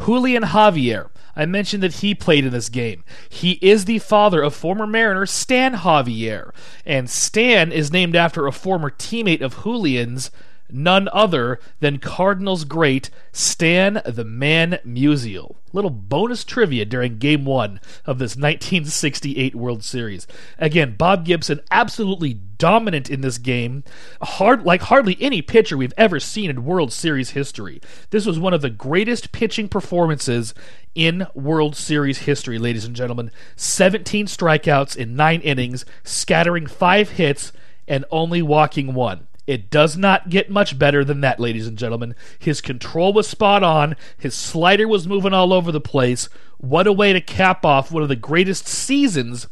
Julian 0.06 0.44
Javier. 0.44 1.10
I 1.36 1.46
mentioned 1.46 1.84
that 1.84 1.96
he 1.96 2.16
played 2.16 2.46
in 2.46 2.52
this 2.52 2.70
game. 2.70 3.04
He 3.30 3.54
is 3.62 3.86
the 3.86 4.00
father 4.00 4.42
of 4.42 4.56
former 4.56 4.88
Mariner 4.88 5.26
Stan 5.26 5.76
Javier, 5.76 6.54
and 6.86 7.10
Stan 7.10 7.72
is 7.72 7.92
named 7.92 8.16
after 8.16 8.48
a 8.48 8.52
former 8.52 8.90
teammate 8.90 9.42
of 9.42 9.64
Julian's, 9.64 10.32
none 10.72 11.10
other 11.12 11.60
than 11.80 12.00
Cardinals 12.00 12.64
great 12.64 13.10
Stan 13.32 14.02
the 14.06 14.26
Man 14.26 14.80
Musial. 14.86 15.56
Little 15.72 15.90
bonus 15.90 16.44
trivia 16.44 16.86
during 16.86 17.18
game 17.18 17.46
one 17.46 17.80
of 18.06 18.20
this 18.20 18.36
1968 18.36 19.56
World 19.56 19.84
Series. 19.84 20.28
Again, 20.58 20.96
Bob 20.98 21.26
Gibson 21.26 21.62
absolutely 21.72 22.34
dominant 22.34 23.10
in 23.10 23.22
this 23.22 23.38
game, 23.38 23.84
hard 24.22 24.64
like 24.64 24.82
hardly 24.84 25.18
any 25.20 25.42
pitcher 25.42 25.78
we've 25.78 25.94
ever 25.98 26.20
seen 26.20 26.50
in 26.50 26.66
World 26.66 26.92
Series 26.92 27.32
history. 27.32 27.82
This 28.10 28.26
was 28.26 28.40
one 28.40 28.54
of 28.54 28.62
the 28.62 28.70
greatest 28.70 29.32
pitching 29.32 29.70
performances 29.70 30.54
in 30.96 31.26
World 31.34 31.76
Series 31.76 32.20
history, 32.20 32.58
ladies 32.58 32.86
and 32.86 32.96
gentlemen. 32.96 33.32
17 33.56 34.26
strikeouts 34.26 34.96
in 34.96 35.16
9 35.16 35.42
innings, 35.42 35.86
scattering 36.04 36.68
5 36.68 37.12
hits 37.12 37.52
and 37.88 38.06
only 38.12 38.42
walking 38.42 38.94
1. 38.94 39.28
It 39.50 39.72
does 39.72 39.98
not 39.98 40.30
get 40.30 40.52
much 40.52 40.78
better 40.78 41.04
than 41.04 41.22
that, 41.22 41.40
ladies 41.40 41.66
and 41.66 41.76
gentlemen. 41.76 42.14
His 42.38 42.62
control 42.62 43.14
was 43.14 43.28
spot 43.28 43.64
on. 43.64 43.96
His 44.16 44.36
slider 44.36 44.88
was 44.88 45.08
moving 45.08 45.34
all 45.34 45.54
over 45.54 45.72
the 45.72 45.82
place. 45.82 46.30
What 46.60 46.86
a 46.86 46.94
way 46.94 47.14
to 47.14 47.20
cap 47.20 47.66
off 47.66 47.92
one 47.92 48.04
of 48.04 48.10
the 48.10 48.16
greatest 48.16 48.68
seasons 48.68 49.48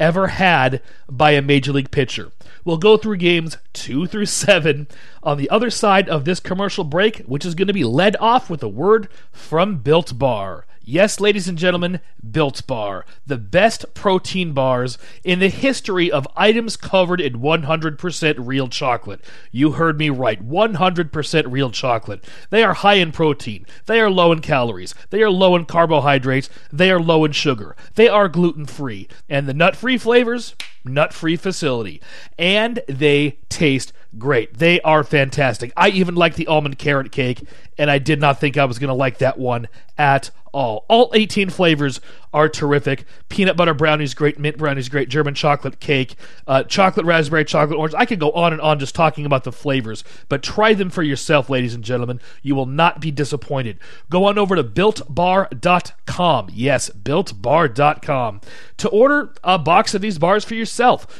ever 0.00 0.28
had 0.28 0.80
by 1.06 1.32
a 1.32 1.42
major 1.42 1.70
league 1.70 1.90
pitcher. 1.90 2.32
We'll 2.64 2.78
go 2.78 2.96
through 2.96 3.18
games 3.18 3.58
two 3.74 4.06
through 4.06 4.24
seven 4.24 4.88
on 5.22 5.36
the 5.36 5.50
other 5.50 5.68
side 5.68 6.08
of 6.08 6.24
this 6.24 6.40
commercial 6.40 6.84
break, 6.84 7.18
which 7.26 7.44
is 7.44 7.54
going 7.54 7.68
to 7.68 7.74
be 7.74 7.84
led 7.84 8.16
off 8.20 8.48
with 8.48 8.62
a 8.62 8.68
word 8.68 9.10
from 9.32 9.80
Built 9.80 10.18
Bar. 10.18 10.64
Yes, 10.84 11.20
ladies 11.20 11.46
and 11.46 11.56
gentlemen, 11.56 12.00
Built 12.28 12.66
Bar, 12.66 13.06
the 13.24 13.36
best 13.36 13.94
protein 13.94 14.52
bars 14.52 14.98
in 15.22 15.38
the 15.38 15.48
history 15.48 16.10
of 16.10 16.26
items 16.34 16.76
covered 16.76 17.20
in 17.20 17.34
100% 17.34 18.34
real 18.38 18.66
chocolate. 18.66 19.24
You 19.52 19.72
heard 19.72 19.96
me 19.96 20.10
right, 20.10 20.44
100% 20.44 21.44
real 21.52 21.70
chocolate. 21.70 22.24
They 22.50 22.64
are 22.64 22.74
high 22.74 22.94
in 22.94 23.12
protein, 23.12 23.64
they 23.86 24.00
are 24.00 24.10
low 24.10 24.32
in 24.32 24.40
calories, 24.40 24.92
they 25.10 25.22
are 25.22 25.30
low 25.30 25.54
in 25.54 25.66
carbohydrates, 25.66 26.50
they 26.72 26.90
are 26.90 27.00
low 27.00 27.24
in 27.24 27.30
sugar, 27.30 27.76
they 27.94 28.08
are 28.08 28.28
gluten 28.28 28.66
free, 28.66 29.06
and 29.28 29.48
the 29.48 29.54
nut 29.54 29.76
free 29.76 29.98
flavors, 29.98 30.56
nut 30.84 31.12
free 31.12 31.36
facility, 31.36 32.00
and 32.38 32.80
they 32.86 33.38
taste 33.48 33.92
great. 34.18 34.58
They 34.58 34.80
are 34.82 35.04
fantastic. 35.04 35.72
I 35.76 35.88
even 35.88 36.14
like 36.14 36.34
the 36.34 36.46
almond 36.46 36.78
carrot 36.78 37.12
cake, 37.12 37.46
and 37.78 37.90
I 37.90 37.98
did 37.98 38.20
not 38.20 38.40
think 38.40 38.56
I 38.56 38.64
was 38.64 38.78
going 38.78 38.88
to 38.88 38.94
like 38.94 39.18
that 39.18 39.38
one 39.38 39.68
at 39.96 40.30
all. 40.52 40.84
All 40.88 41.10
18 41.14 41.50
flavors 41.50 42.00
are 42.34 42.48
terrific. 42.48 43.04
Peanut 43.28 43.56
butter 43.56 43.74
brownies, 43.74 44.14
great. 44.14 44.38
Mint 44.38 44.56
brownies, 44.58 44.88
great. 44.88 45.08
German 45.08 45.34
chocolate 45.34 45.80
cake, 45.80 46.14
uh, 46.46 46.62
chocolate 46.64 47.06
raspberry, 47.06 47.44
chocolate 47.44 47.78
orange. 47.78 47.94
I 47.96 48.04
could 48.04 48.20
go 48.20 48.30
on 48.32 48.52
and 48.52 48.60
on 48.60 48.78
just 48.78 48.94
talking 48.94 49.26
about 49.26 49.44
the 49.44 49.52
flavors, 49.52 50.04
but 50.28 50.42
try 50.42 50.74
them 50.74 50.90
for 50.90 51.02
yourself, 51.02 51.48
ladies 51.50 51.74
and 51.74 51.82
gentlemen. 51.82 52.20
You 52.42 52.54
will 52.54 52.66
not 52.66 53.00
be 53.00 53.10
disappointed. 53.10 53.78
Go 54.10 54.24
on 54.24 54.38
over 54.38 54.56
to 54.56 54.64
builtbar.com. 54.64 56.50
Yes, 56.52 56.90
builtbar.com 56.90 58.40
to 58.78 58.88
order 58.88 59.32
a 59.44 59.58
box 59.58 59.94
of 59.94 60.00
these 60.00 60.18
bars 60.18 60.44
for 60.44 60.54
yourself. 60.54 60.71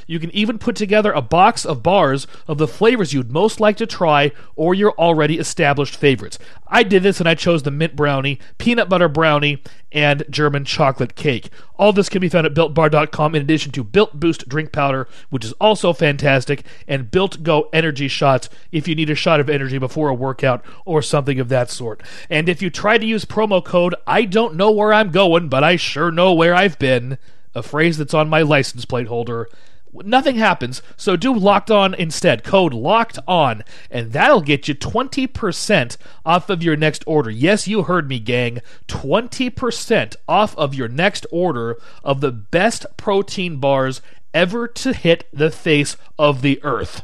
You 0.06 0.18
can 0.18 0.30
even 0.30 0.58
put 0.58 0.76
together 0.76 1.12
a 1.12 1.22
box 1.22 1.64
of 1.64 1.82
bars 1.82 2.26
of 2.46 2.58
the 2.58 2.68
flavors 2.68 3.12
you'd 3.12 3.30
most 3.30 3.60
like 3.60 3.76
to 3.76 3.86
try 3.86 4.32
or 4.56 4.74
your 4.74 4.92
already 4.92 5.38
established 5.38 5.96
favorites. 5.96 6.38
I 6.66 6.82
did 6.82 7.02
this 7.02 7.20
and 7.20 7.28
I 7.28 7.34
chose 7.34 7.62
the 7.62 7.70
mint 7.70 7.94
brownie, 7.94 8.38
peanut 8.58 8.88
butter 8.88 9.08
brownie, 9.08 9.62
and 9.92 10.24
German 10.30 10.64
chocolate 10.64 11.14
cake. 11.14 11.50
All 11.76 11.92
this 11.92 12.08
can 12.08 12.20
be 12.20 12.28
found 12.28 12.46
at 12.46 12.54
builtbar.com 12.54 13.34
in 13.34 13.42
addition 13.42 13.72
to 13.72 13.84
Built 13.84 14.18
Boost 14.18 14.48
drink 14.48 14.72
powder, 14.72 15.06
which 15.28 15.44
is 15.44 15.52
also 15.54 15.92
fantastic, 15.92 16.64
and 16.88 17.10
Built 17.10 17.42
Go 17.42 17.68
energy 17.72 18.08
shots 18.08 18.48
if 18.70 18.88
you 18.88 18.94
need 18.94 19.10
a 19.10 19.14
shot 19.14 19.40
of 19.40 19.50
energy 19.50 19.78
before 19.78 20.08
a 20.08 20.14
workout 20.14 20.64
or 20.86 21.02
something 21.02 21.38
of 21.38 21.50
that 21.50 21.70
sort. 21.70 22.02
And 22.30 22.48
if 22.48 22.62
you 22.62 22.70
try 22.70 22.96
to 22.96 23.06
use 23.06 23.24
promo 23.24 23.62
code 23.62 23.94
I 24.06 24.24
don't 24.24 24.54
know 24.54 24.70
where 24.70 24.92
I'm 24.92 25.10
going, 25.10 25.48
but 25.48 25.62
I 25.62 25.76
sure 25.76 26.10
know 26.10 26.32
where 26.32 26.54
I've 26.54 26.78
been, 26.78 27.18
a 27.54 27.62
phrase 27.62 27.98
that's 27.98 28.14
on 28.14 28.28
my 28.28 28.42
license 28.42 28.84
plate 28.84 29.08
holder, 29.08 29.48
nothing 29.92 30.36
happens. 30.36 30.82
So 30.96 31.16
do 31.16 31.34
locked 31.34 31.70
on 31.70 31.94
instead. 31.94 32.44
Code 32.44 32.72
locked 32.72 33.18
on, 33.26 33.62
and 33.90 34.12
that'll 34.12 34.40
get 34.40 34.68
you 34.68 34.74
20% 34.74 35.96
off 36.24 36.48
of 36.48 36.62
your 36.62 36.76
next 36.76 37.04
order. 37.06 37.30
Yes, 37.30 37.68
you 37.68 37.82
heard 37.82 38.08
me, 38.08 38.18
gang. 38.18 38.60
20% 38.88 40.16
off 40.26 40.56
of 40.56 40.74
your 40.74 40.88
next 40.88 41.26
order 41.30 41.78
of 42.02 42.20
the 42.20 42.32
best 42.32 42.86
protein 42.96 43.58
bars 43.58 44.00
ever 44.32 44.66
to 44.66 44.92
hit 44.92 45.28
the 45.32 45.50
face 45.50 45.96
of 46.18 46.42
the 46.42 46.62
earth. 46.64 47.02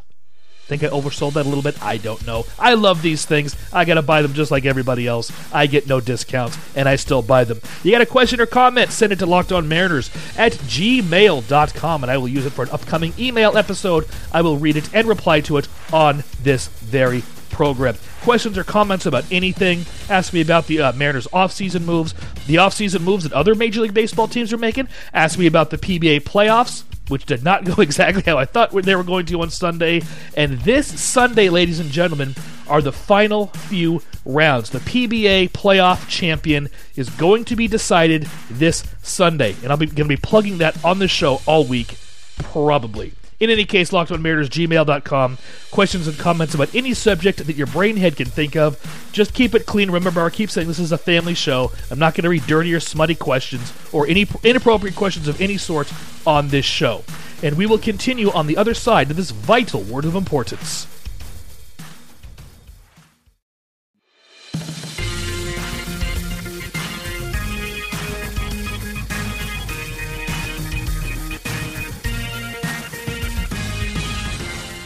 Think 0.68 0.84
I 0.84 0.88
oversold 0.88 1.32
that 1.32 1.46
a 1.46 1.48
little 1.48 1.62
bit? 1.62 1.82
I 1.82 1.96
don't 1.96 2.25
know. 2.26 2.44
I 2.58 2.75
love 2.75 3.00
these 3.00 3.25
things. 3.25 3.56
I 3.72 3.87
gotta 3.87 4.02
buy 4.02 4.20
them 4.20 4.34
just 4.34 4.50
like 4.50 4.66
everybody 4.66 5.06
else. 5.06 5.32
I 5.52 5.66
get 5.66 5.87
no 5.87 5.98
discounts, 5.98 6.58
and 6.76 6.87
I 6.87 6.96
still 6.96 7.22
buy 7.22 7.44
them. 7.44 7.60
You 7.82 7.90
got 7.90 8.02
a 8.02 8.06
question 8.06 8.38
or 8.38 8.46
comment? 8.46 8.90
Send 8.90 9.12
it 9.12 9.18
to 9.20 9.26
LockedOnMariners 9.26 10.38
at 10.38 10.52
gmail.com, 10.52 12.04
and 12.04 12.10
I 12.10 12.18
will 12.18 12.28
use 12.28 12.44
it 12.44 12.52
for 12.52 12.64
an 12.64 12.70
upcoming 12.70 13.14
email 13.18 13.56
episode. 13.56 14.06
I 14.30 14.42
will 14.42 14.58
read 14.58 14.76
it 14.76 14.94
and 14.94 15.08
reply 15.08 15.40
to 15.40 15.56
it 15.56 15.68
on 15.90 16.22
this 16.42 16.68
very 16.68 17.22
program. 17.50 17.96
Questions 18.20 18.58
or 18.58 18.64
comments 18.64 19.06
about 19.06 19.25
anything? 19.32 19.87
Ask 20.10 20.32
me 20.34 20.42
about 20.42 20.66
the 20.66 20.80
uh, 20.80 20.92
Mariners 20.92 21.26
offseason 21.28 21.84
moves, 21.84 22.12
the 22.46 22.56
offseason 22.56 23.00
moves 23.00 23.25
that 23.25 23.32
other 23.32 23.54
Major 23.54 23.80
League 23.80 23.94
Baseball 23.94 24.28
teams 24.28 24.52
are 24.52 24.58
making. 24.58 24.88
Ask 25.14 25.38
me 25.38 25.46
about 25.46 25.70
the 25.70 25.78
PBA 25.78 26.20
playoffs 26.20 26.84
which 27.08 27.26
did 27.26 27.42
not 27.42 27.64
go 27.76 27.80
exactly 27.82 28.22
how 28.22 28.38
I 28.38 28.44
thought 28.44 28.70
they 28.70 28.94
were 28.94 29.04
going 29.04 29.26
to 29.26 29.40
on 29.42 29.50
Sunday. 29.50 30.02
And 30.36 30.60
this 30.60 31.00
Sunday, 31.00 31.48
ladies 31.48 31.80
and 31.80 31.90
gentlemen, 31.90 32.34
are 32.68 32.82
the 32.82 32.92
final 32.92 33.46
few 33.46 34.02
rounds. 34.24 34.70
The 34.70 34.80
PBA 34.80 35.50
playoff 35.50 36.08
champion 36.08 36.68
is 36.96 37.08
going 37.10 37.44
to 37.46 37.56
be 37.56 37.66
decided 37.66 38.28
this 38.50 38.84
Sunday. 39.02 39.56
And 39.62 39.72
I'm 39.72 39.78
going 39.78 39.94
to 39.94 40.04
be 40.04 40.16
plugging 40.16 40.58
that 40.58 40.84
on 40.84 40.98
the 40.98 41.08
show 41.08 41.40
all 41.46 41.64
week, 41.64 41.96
probably. 42.38 43.12
In 43.40 43.50
any 43.50 43.64
case, 43.64 43.90
lockedonmariners, 43.90 45.38
Questions 45.71 46.09
and 46.09 46.18
comments 46.18 46.54
about 46.54 46.75
any 46.75 46.92
subject 46.92 47.47
that 47.47 47.54
your 47.54 47.68
brain 47.68 47.97
head 47.97 48.16
can 48.16 48.26
think 48.26 48.57
of. 48.57 49.09
Just 49.12 49.33
keep 49.33 49.54
it 49.54 49.64
clean. 49.64 49.92
Remember, 49.92 50.25
I 50.25 50.30
keep 50.30 50.50
saying 50.50 50.66
this 50.66 50.80
is 50.80 50.90
a 50.90 50.99
family 50.99 51.35
show. 51.35 51.71
I'm 51.90 52.00
not 52.00 52.14
going 52.14 52.25
to 52.25 52.30
read 52.30 52.47
dirty 52.49 52.75
or 52.75 52.80
smutty 52.80 53.14
questions 53.14 53.73
or 53.92 54.09
any 54.09 54.26
inappropriate 54.42 54.97
questions 54.97 55.28
of 55.28 55.40
any 55.40 55.57
sort 55.57 55.92
on 56.26 56.49
this 56.49 56.64
show. 56.64 57.04
And 57.40 57.57
we 57.57 57.66
will 57.66 57.78
continue 57.78 58.33
on 58.33 58.49
the 58.49 58.57
other 58.57 58.75
side 58.75 59.09
of 59.11 59.16
this 59.16 59.30
vital 59.30 59.83
word 59.83 60.04
of 60.04 60.16
importance. 60.16 60.88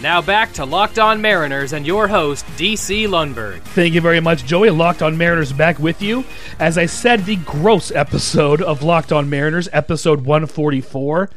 Now 0.02 0.20
back 0.20 0.52
to 0.54 0.64
Locked 0.64 0.98
On 0.98 1.20
Mariners 1.20 1.72
and 1.72 1.86
your 1.86 2.08
host, 2.08 2.44
DC 2.56 3.06
Lundberg. 3.06 3.60
Thank 3.60 3.94
you 3.94 4.00
very 4.00 4.18
much, 4.18 4.44
Joey. 4.44 4.70
Locked 4.70 5.00
On 5.00 5.16
Mariners 5.16 5.52
back 5.52 5.78
with 5.78 6.02
you. 6.02 6.24
As 6.58 6.76
I 6.76 6.86
said, 6.86 7.24
the 7.24 7.36
gross 7.36 7.92
episode 7.92 8.60
of 8.60 8.82
Locked 8.82 9.12
On 9.12 9.30
Mariners, 9.30 9.68
episode 9.72 10.26
144. 10.26 11.30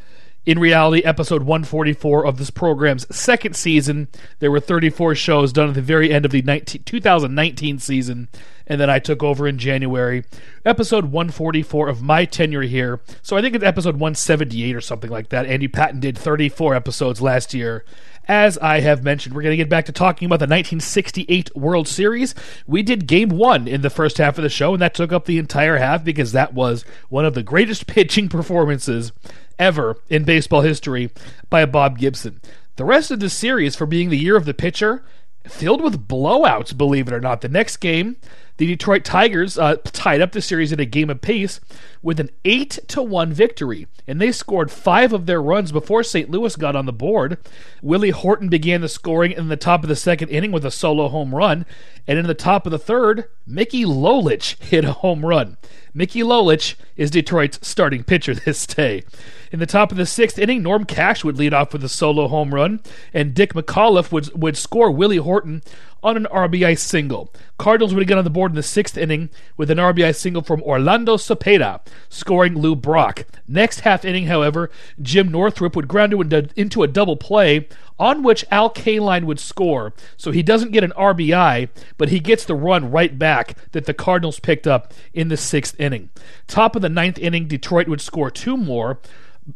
In 0.47 0.57
reality, 0.57 1.03
episode 1.03 1.43
144 1.43 2.25
of 2.25 2.37
this 2.37 2.49
program's 2.49 3.15
second 3.15 3.55
season. 3.55 4.07
There 4.39 4.51
were 4.51 4.59
34 4.59 5.13
shows 5.13 5.53
done 5.53 5.69
at 5.69 5.75
the 5.75 5.81
very 5.81 6.11
end 6.11 6.25
of 6.25 6.31
the 6.31 6.41
19, 6.41 6.83
2019 6.83 7.77
season, 7.79 8.29
and 8.65 8.81
then 8.81 8.89
I 8.89 8.97
took 8.97 9.21
over 9.21 9.47
in 9.47 9.59
January. 9.59 10.23
Episode 10.63 11.05
144 11.05 11.87
of 11.87 12.01
my 12.01 12.25
tenure 12.25 12.61
here. 12.61 12.99
So 13.21 13.37
I 13.37 13.41
think 13.41 13.55
it's 13.55 13.63
episode 13.63 13.95
178 13.95 14.75
or 14.75 14.81
something 14.81 15.11
like 15.11 15.29
that. 15.29 15.45
Andy 15.45 15.67
Patton 15.67 15.99
did 15.99 16.17
34 16.17 16.75
episodes 16.75 17.21
last 17.21 17.53
year 17.53 17.83
as 18.27 18.57
I 18.57 18.79
have 18.79 19.03
mentioned, 19.03 19.35
we're 19.35 19.43
going 19.43 19.53
to 19.53 19.57
get 19.57 19.69
back 19.69 19.85
to 19.85 19.91
talking 19.91 20.25
about 20.25 20.39
the 20.39 20.45
1968 20.45 21.55
World 21.55 21.87
Series. 21.87 22.33
We 22.65 22.83
did 22.83 23.07
game 23.07 23.29
one 23.29 23.67
in 23.67 23.81
the 23.81 23.89
first 23.89 24.17
half 24.17 24.37
of 24.37 24.43
the 24.43 24.49
show, 24.49 24.73
and 24.73 24.81
that 24.81 24.93
took 24.93 25.11
up 25.11 25.25
the 25.25 25.37
entire 25.37 25.77
half 25.77 26.03
because 26.03 26.31
that 26.31 26.53
was 26.53 26.85
one 27.09 27.25
of 27.25 27.33
the 27.33 27.43
greatest 27.43 27.87
pitching 27.87 28.29
performances 28.29 29.11
ever 29.59 29.97
in 30.09 30.23
baseball 30.23 30.61
history 30.61 31.11
by 31.49 31.65
Bob 31.65 31.97
Gibson. 31.97 32.41
The 32.77 32.85
rest 32.85 33.11
of 33.11 33.19
the 33.19 33.29
series, 33.29 33.75
for 33.75 33.85
being 33.85 34.09
the 34.09 34.17
year 34.17 34.35
of 34.35 34.45
the 34.45 34.53
pitcher, 34.53 35.03
filled 35.47 35.81
with 35.81 36.07
blowouts, 36.07 36.75
believe 36.77 37.07
it 37.07 37.13
or 37.13 37.21
not. 37.21 37.41
The 37.41 37.49
next 37.49 37.77
game, 37.77 38.17
the 38.57 38.67
Detroit 38.67 39.03
Tigers 39.03 39.57
uh, 39.57 39.75
tied 39.83 40.21
up 40.21 40.31
the 40.31 40.41
series 40.41 40.71
at 40.71 40.79
a 40.79 40.85
game 40.85 41.09
apiece 41.09 41.59
with 42.01 42.19
an 42.19 42.29
8 42.45 42.79
to 42.87 43.01
1 43.01 43.33
victory, 43.33 43.87
and 44.07 44.21
they 44.21 44.31
scored 44.31 44.71
five 44.71 45.11
of 45.11 45.25
their 45.25 45.41
runs 45.41 45.71
before 45.71 46.03
St. 46.03 46.29
Louis 46.29 46.55
got 46.55 46.75
on 46.75 46.85
the 46.85 46.93
board. 46.93 47.37
Willie 47.81 48.11
Horton 48.11 48.47
began 48.47 48.81
the 48.81 48.87
scoring 48.87 49.31
in 49.31 49.49
the 49.49 49.57
top 49.57 49.83
of 49.83 49.89
the 49.89 49.95
second 49.95 50.29
inning 50.29 50.51
with 50.51 50.65
a 50.65 50.71
solo 50.71 51.09
home 51.09 51.35
run, 51.35 51.65
and 52.07 52.17
in 52.17 52.27
the 52.27 52.33
top 52.33 52.65
of 52.65 52.71
the 52.71 52.79
third, 52.79 53.25
Mickey 53.45 53.83
Lolich 53.83 54.61
hit 54.61 54.85
a 54.85 54.93
home 54.93 55.25
run. 55.25 55.57
Mickey 55.93 56.21
Lolich 56.21 56.75
is 56.95 57.09
Detroit's 57.09 57.59
starting 57.67 58.03
pitcher 58.03 58.33
this 58.45 58.65
day. 58.67 59.03
In 59.51 59.59
the 59.59 59.65
top 59.65 59.91
of 59.91 59.97
the 59.97 60.05
sixth 60.05 60.37
inning, 60.37 60.61
Norm 60.61 60.85
Cash 60.85 61.23
would 61.23 61.37
lead 61.37 61.53
off 61.53 61.73
with 61.73 61.83
a 61.83 61.89
solo 61.89 62.27
home 62.27 62.53
run, 62.53 62.81
and 63.13 63.33
Dick 63.33 63.53
McAuliffe 63.53 64.11
would, 64.11 64.39
would 64.39 64.57
score 64.57 64.91
Willie 64.91 65.17
Horton 65.17 65.63
on 66.05 66.15
an 66.15 66.27
RBI 66.31 66.77
single. 66.77 67.33
Cardinals 67.57 67.95
would 67.95 68.07
get 68.07 68.17
on 68.17 68.23
the 68.23 68.29
board 68.29 68.51
in 68.51 68.55
the 68.55 68.63
sixth 68.63 68.95
inning 68.95 69.31
with 69.57 69.71
an 69.71 69.79
RBI 69.79 70.15
single 70.15 70.43
from 70.43 70.61
Orlando 70.61 71.17
Cepeda, 71.17 71.81
scoring 72.09 72.53
Lou 72.53 72.75
Brock. 72.75 73.25
Next 73.47 73.79
half 73.79 74.05
inning, 74.05 74.27
however, 74.27 74.69
Jim 75.01 75.29
Northrup 75.29 75.75
would 75.75 75.87
ground 75.87 76.13
into 76.55 76.83
a 76.83 76.87
double 76.87 77.17
play 77.17 77.67
on 77.97 78.21
which 78.21 78.45
Al 78.51 78.69
Kaline 78.69 79.23
would 79.23 79.39
score. 79.39 79.93
So 80.15 80.29
he 80.29 80.43
doesn't 80.43 80.71
get 80.71 80.83
an 80.83 80.91
RBI, 80.91 81.69
but 81.97 82.09
he 82.09 82.19
gets 82.19 82.45
the 82.45 82.53
run 82.53 82.91
right 82.91 83.17
back 83.17 83.55
that 83.71 83.85
the 83.85 83.93
Cardinals 83.93 84.39
picked 84.39 84.67
up 84.67 84.93
in 85.13 85.29
the 85.29 85.37
sixth 85.37 85.79
inning. 85.79 86.09
Top 86.45 86.75
of 86.75 86.83
the 86.83 86.89
ninth 86.89 87.17
inning, 87.17 87.47
Detroit 87.47 87.87
would 87.87 88.01
score 88.01 88.29
two 88.29 88.57
more 88.57 88.99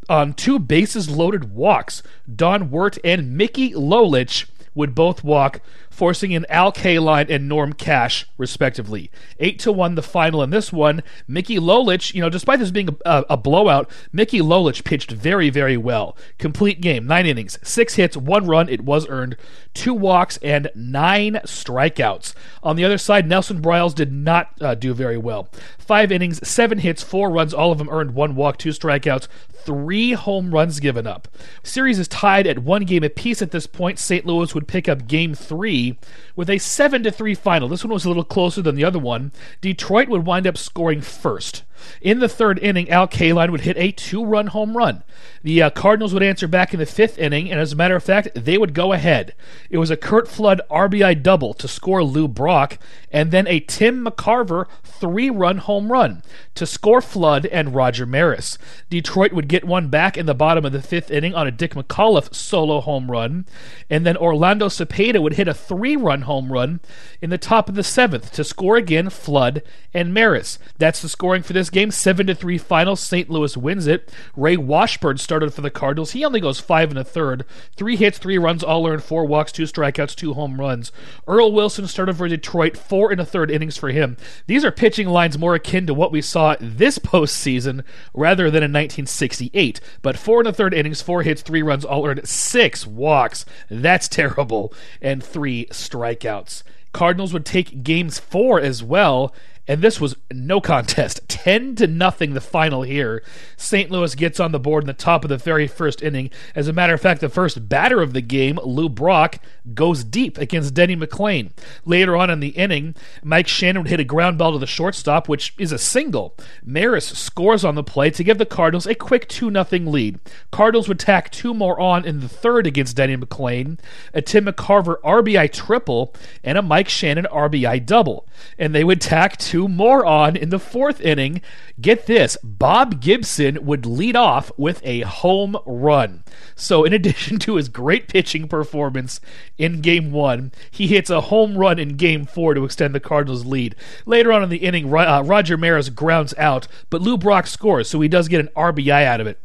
on 0.07 0.33
two 0.33 0.57
bases 0.57 1.09
loaded 1.09 1.53
walks. 1.53 2.01
Don 2.33 2.71
Wert 2.71 2.97
and 3.03 3.37
Mickey 3.37 3.73
Lolich 3.73 4.45
would 4.75 4.95
both 4.95 5.23
walk 5.23 5.61
forcing 5.99 6.31
in 6.31 6.45
Al 6.47 6.71
Kaline 6.71 7.29
and 7.29 7.49
Norm 7.49 7.73
Cash, 7.73 8.25
respectively. 8.37 9.11
8 9.39 9.59
to 9.59 9.71
1 9.71 9.95
the 9.95 10.01
final 10.01 10.41
in 10.41 10.49
this 10.49 10.71
one. 10.71 11.03
Mickey 11.27 11.57
Lolich, 11.57 12.13
you 12.13 12.21
know, 12.21 12.29
despite 12.29 12.59
this 12.59 12.71
being 12.71 12.97
a, 13.05 13.25
a, 13.29 13.35
blowout, 13.35 13.91
Mickey 14.13 14.39
Lolich 14.39 14.85
pitched 14.85 15.11
very, 15.11 15.49
very 15.49 15.75
well. 15.75 16.15
Complete 16.37 16.79
game, 16.79 17.05
nine 17.05 17.25
innings, 17.25 17.59
six 17.63 17.95
hits, 17.95 18.15
one 18.15 18.47
run, 18.47 18.69
it 18.69 18.85
was 18.85 19.09
earned, 19.09 19.35
two 19.73 19.93
walks, 19.93 20.37
and 20.37 20.71
nine 20.73 21.33
strikeouts. 21.43 22.33
On 22.63 22.77
the 22.77 22.85
other 22.85 22.97
side, 22.97 23.27
Nelson 23.27 23.61
Briles 23.61 23.93
did 23.93 24.13
not 24.13 24.53
uh, 24.61 24.75
do 24.75 24.93
very 24.93 25.17
well. 25.17 25.49
Five 25.77 26.13
innings, 26.13 26.47
seven 26.47 26.77
hits, 26.77 27.03
four 27.03 27.29
runs, 27.29 27.53
all 27.53 27.73
of 27.73 27.77
them 27.77 27.89
earned, 27.89 28.13
one 28.13 28.35
walk, 28.35 28.57
two 28.57 28.69
strikeouts, 28.69 29.27
three 29.65 30.13
home 30.13 30.51
runs 30.51 30.79
given 30.79 31.05
up. 31.07 31.27
Series 31.63 31.99
is 31.99 32.07
tied 32.07 32.47
at 32.47 32.59
one 32.59 32.83
game 32.85 33.03
apiece 33.03 33.41
at 33.41 33.51
this 33.51 33.67
point. 33.67 33.99
St. 33.99 34.25
Louis 34.25 34.53
would 34.53 34.67
pick 34.67 34.89
up 34.89 35.07
game 35.07 35.33
three 35.33 35.97
with 36.35 36.49
a 36.49 36.57
7 36.57 37.03
to 37.03 37.11
3 37.11 37.35
final. 37.35 37.67
This 37.67 37.83
one 37.83 37.93
was 37.93 38.05
a 38.05 38.07
little 38.07 38.23
closer 38.23 38.61
than 38.61 38.75
the 38.75 38.85
other 38.85 38.99
one. 38.99 39.31
Detroit 39.61 40.07
would 40.09 40.25
wind 40.25 40.47
up 40.47 40.57
scoring 40.57 41.01
first. 41.01 41.63
In 42.01 42.19
the 42.19 42.29
third 42.29 42.59
inning, 42.59 42.89
Al 42.89 43.07
Kaline 43.07 43.51
would 43.51 43.61
hit 43.61 43.77
a 43.77 43.91
two 43.91 44.25
run 44.25 44.47
home 44.47 44.75
run. 44.75 45.03
The 45.43 45.61
uh, 45.63 45.69
Cardinals 45.69 46.13
would 46.13 46.23
answer 46.23 46.47
back 46.47 46.73
in 46.73 46.79
the 46.79 46.85
fifth 46.85 47.17
inning, 47.17 47.49
and 47.49 47.59
as 47.59 47.73
a 47.73 47.75
matter 47.75 47.95
of 47.95 48.03
fact, 48.03 48.29
they 48.35 48.57
would 48.57 48.73
go 48.73 48.93
ahead. 48.93 49.33
It 49.69 49.77
was 49.77 49.89
a 49.89 49.97
Curt 49.97 50.27
Flood 50.27 50.61
RBI 50.69 51.21
double 51.23 51.53
to 51.55 51.67
score 51.67 52.03
Lou 52.03 52.27
Brock, 52.27 52.77
and 53.11 53.31
then 53.31 53.47
a 53.47 53.59
Tim 53.59 54.05
McCarver 54.05 54.65
three 54.83 55.29
run 55.29 55.59
home 55.59 55.91
run 55.91 56.23
to 56.55 56.65
score 56.65 57.01
Flood 57.01 57.45
and 57.45 57.73
Roger 57.73 58.05
Maris. 58.05 58.57
Detroit 58.89 59.31
would 59.31 59.47
get 59.47 59.63
one 59.63 59.87
back 59.87 60.17
in 60.17 60.25
the 60.25 60.33
bottom 60.33 60.65
of 60.65 60.71
the 60.71 60.81
fifth 60.81 61.09
inning 61.09 61.33
on 61.33 61.47
a 61.47 61.51
Dick 61.51 61.73
McAuliffe 61.73 62.33
solo 62.33 62.81
home 62.81 63.09
run, 63.09 63.45
and 63.89 64.05
then 64.05 64.17
Orlando 64.17 64.67
Cepeda 64.67 65.21
would 65.21 65.33
hit 65.33 65.47
a 65.47 65.53
three 65.53 65.95
run 65.95 66.23
home 66.23 66.51
run 66.51 66.79
in 67.21 67.29
the 67.29 67.37
top 67.37 67.69
of 67.69 67.75
the 67.75 67.83
seventh 67.83 68.31
to 68.33 68.43
score 68.43 68.75
again 68.75 69.09
Flood 69.09 69.63
and 69.93 70.13
Maris. 70.13 70.59
That's 70.77 71.01
the 71.01 71.09
scoring 71.09 71.43
for 71.43 71.53
this 71.53 71.68
game, 71.69 71.91
7 71.91 72.27
to 72.27 72.35
3 72.35 72.57
final. 72.57 72.95
St. 72.95 73.29
Louis 73.29 73.55
wins 73.57 73.87
it. 73.87 74.11
Ray 74.35 74.57
Washburn 74.57 75.17
started 75.17 75.53
for 75.53 75.61
the 75.61 75.69
Cardinals. 75.69 76.11
He 76.11 76.25
only 76.25 76.39
goes 76.39 76.59
5 76.59 76.89
and 76.91 76.99
a 76.99 77.03
third. 77.03 77.45
Three 77.75 77.95
hits, 77.95 78.17
three 78.17 78.37
runs, 78.37 78.63
all 78.63 78.87
earned, 78.87 79.03
four 79.03 79.25
walks, 79.25 79.51
two 79.51 79.63
strikeouts, 79.63 80.15
two 80.15 80.33
home 80.33 80.59
runs. 80.59 80.91
Earl 81.27 81.51
Wilson 81.51 81.87
started 81.87 82.17
for 82.17 82.27
Detroit, 82.27 82.77
four 82.77 83.11
and 83.11 83.21
a 83.21 83.25
third 83.25 83.51
innings 83.51 83.77
for 83.77 83.89
him. 83.89 84.17
These 84.47 84.65
are 84.65 84.71
pitching 84.71 85.07
lines 85.07 85.37
more 85.37 85.55
akin 85.55 85.87
to 85.87 85.93
what 85.93 86.11
we 86.11 86.21
saw 86.21 86.55
this 86.59 86.99
postseason 86.99 87.83
rather 88.13 88.45
than 88.49 88.63
in 88.63 88.71
1968. 88.71 89.79
But 90.01 90.17
four 90.17 90.39
and 90.39 90.47
a 90.47 90.53
third 90.53 90.73
innings, 90.73 91.01
four 91.01 91.23
hits, 91.23 91.41
three 91.41 91.61
runs, 91.61 91.85
all 91.85 92.05
earned, 92.05 92.27
six 92.27 92.85
walks. 92.85 93.45
That's 93.69 94.07
terrible. 94.07 94.73
And 95.01 95.23
three 95.23 95.65
strikeouts. 95.67 96.63
Cardinals 96.91 97.33
would 97.33 97.45
take 97.45 97.83
games 97.83 98.19
four 98.19 98.59
as 98.59 98.81
well 98.83 99.33
and 99.69 99.83
this 99.83 100.01
was 100.01 100.15
no 100.33 100.59
contest. 100.59 101.21
10 101.43 101.75
to 101.75 101.87
nothing 101.87 102.33
the 102.33 102.41
final 102.41 102.81
here. 102.81 103.23
St. 103.55 103.89
Louis 103.89 104.13
gets 104.15 104.39
on 104.41 104.51
the 104.51 104.59
board 104.59 104.83
in 104.83 104.87
the 104.87 104.93
top 104.93 105.23
of 105.23 105.29
the 105.29 105.37
very 105.37 105.67
first 105.67 106.01
inning. 106.01 106.31
As 106.53 106.67
a 106.67 106.73
matter 106.73 106.93
of 106.93 107.01
fact, 107.01 107.21
the 107.21 107.29
first 107.29 107.69
batter 107.69 108.01
of 108.01 108.11
the 108.11 108.21
game, 108.21 108.59
Lou 108.63 108.89
Brock, 108.89 109.37
goes 109.73 110.03
deep 110.03 110.37
against 110.37 110.73
Denny 110.73 110.97
McLain. 110.97 111.51
Later 111.85 112.17
on 112.17 112.29
in 112.29 112.39
the 112.39 112.49
inning, 112.49 112.95
Mike 113.23 113.47
Shannon 113.47 113.83
would 113.83 113.89
hit 113.89 113.99
a 113.99 114.03
ground 114.03 114.37
ball 114.37 114.51
to 114.51 114.57
the 114.57 114.67
shortstop, 114.67 115.29
which 115.29 115.53
is 115.57 115.71
a 115.71 115.77
single. 115.77 116.35
Maris 116.63 117.07
scores 117.07 117.63
on 117.63 117.75
the 117.75 117.83
play 117.83 118.09
to 118.09 118.23
give 118.23 118.37
the 118.37 118.45
Cardinals 118.45 118.87
a 118.87 118.95
quick 118.95 119.29
2 119.29 119.51
0 119.51 119.65
lead. 119.89 120.19
Cardinals 120.51 120.89
would 120.89 120.99
tack 120.99 121.29
two 121.29 121.53
more 121.53 121.79
on 121.79 122.05
in 122.05 122.19
the 122.19 122.29
third 122.29 122.67
against 122.67 122.97
Denny 122.97 123.15
McLain, 123.15 123.79
a 124.13 124.21
Tim 124.21 124.45
McCarver 124.45 124.99
RBI 125.05 125.53
triple, 125.53 126.13
and 126.43 126.57
a 126.57 126.61
Mike 126.61 126.89
Shannon 126.89 127.27
RBI 127.31 127.85
double. 127.85 128.27
And 128.57 128.75
they 128.75 128.83
would 128.83 128.99
tack 128.99 129.37
two 129.37 129.58
two 129.59 129.67
more 129.67 130.05
on 130.05 130.37
in 130.37 130.51
the 130.51 130.59
fourth 130.59 131.01
inning. 131.01 131.41
Get 131.81 132.05
this 132.05 132.37
Bob 132.41 133.01
Gibson 133.01 133.65
would 133.65 133.85
lead 133.85 134.15
off 134.15 134.53
with 134.57 134.81
a 134.85 135.01
home 135.01 135.57
run. 135.65 136.23
So, 136.55 136.85
in 136.85 136.93
addition 136.93 137.39
to 137.39 137.57
his 137.57 137.67
great 137.67 138.07
pitching 138.07 138.47
performance 138.47 139.19
in 139.57 139.81
game 139.81 140.13
one, 140.13 140.53
he 140.71 140.87
hits 140.87 141.09
a 141.09 141.19
home 141.19 141.57
run 141.57 141.77
in 141.77 141.97
game 141.97 142.25
four 142.25 142.53
to 142.53 142.63
extend 142.63 142.95
the 142.95 143.01
Cardinals' 143.01 143.45
lead. 143.45 143.75
Later 144.05 144.31
on 144.31 144.43
in 144.43 144.49
the 144.49 144.57
inning, 144.57 144.93
uh, 144.93 145.23
Roger 145.25 145.57
Maris 145.57 145.89
grounds 145.89 146.33
out, 146.37 146.69
but 146.89 147.01
Lou 147.01 147.17
Brock 147.17 147.45
scores, 147.45 147.89
so 147.89 147.99
he 147.99 148.07
does 148.07 148.29
get 148.29 148.39
an 148.39 148.49
RBI 148.55 149.03
out 149.03 149.19
of 149.19 149.27
it. 149.27 149.43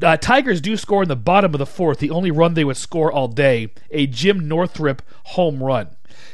Uh, 0.00 0.16
Tigers 0.16 0.60
do 0.60 0.76
score 0.76 1.02
in 1.02 1.08
the 1.08 1.16
bottom 1.16 1.52
of 1.52 1.58
the 1.58 1.66
fourth, 1.66 1.98
the 1.98 2.10
only 2.10 2.30
run 2.30 2.54
they 2.54 2.62
would 2.62 2.76
score 2.76 3.10
all 3.10 3.26
day, 3.26 3.70
a 3.90 4.06
Jim 4.06 4.46
Northrup 4.46 5.02
home 5.24 5.60
run. 5.60 5.88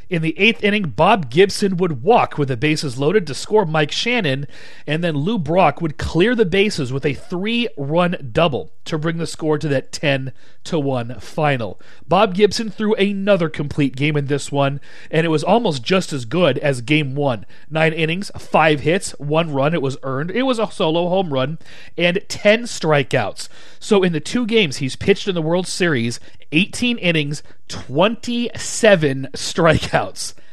In 0.09 0.23
the 0.23 0.38
eighth 0.38 0.62
inning, 0.62 0.90
Bob 0.90 1.31
Gibson 1.31 1.77
would 1.77 2.03
walk 2.03 2.37
with 2.38 2.49
the 2.49 2.57
bases 2.57 2.99
loaded 2.99 3.27
to 3.27 3.35
score 3.35 3.64
Mike 3.64 3.93
Shannon, 3.93 4.47
and 4.87 5.03
then 5.03 5.17
Lou 5.17 5.38
Brock 5.38 5.81
would 5.81 5.99
clear 5.99 6.35
the 6.35 6.45
bases 6.45 6.93
with 6.93 7.07
a 7.07 7.14
three 7.14 7.69
run 7.77 8.31
double 8.33 8.73
to 8.85 8.99
bring 8.99 9.17
the 9.17 9.27
score 9.27 9.59
to 9.59 9.69
that 9.69 9.93
10 9.93 10.33
to 10.64 10.79
1 10.79 11.21
final. 11.21 11.81
Bob 12.07 12.35
Gibson 12.35 12.71
threw 12.71 12.95
another 12.95 13.49
complete 13.49 13.97
game 13.97 14.17
in 14.17 14.27
this 14.27 14.53
one, 14.53 14.81
and 15.11 15.25
it 15.25 15.31
was 15.31 15.45
almost 15.45 15.83
just 15.83 16.12
as 16.12 16.25
good 16.25 16.59
as 16.59 16.81
game 16.81 17.14
one. 17.14 17.47
Nine 17.71 17.93
innings, 17.93 18.31
five 18.38 18.81
hits, 18.81 19.12
one 19.12 19.53
run, 19.53 19.75
it 19.75 19.83
was 19.83 19.97
earned. 20.03 20.31
It 20.31 20.43
was 20.43 20.59
a 20.59 20.71
solo 20.71 21.09
home 21.09 21.33
run, 21.33 21.59
and 21.97 22.21
10 22.29 22.64
strikeouts. 22.64 23.49
So 23.81 24.03
in 24.03 24.12
the 24.12 24.21
two 24.21 24.47
games 24.47 24.79
he's 24.79 24.97
pitched 24.97 25.29
in 25.29 25.35
the 25.35 25.43
World 25.43 25.67
Series, 25.67 26.21
18 26.53 26.99
innings, 26.99 27.43
27 27.69 29.29
strikeouts. 29.33 29.93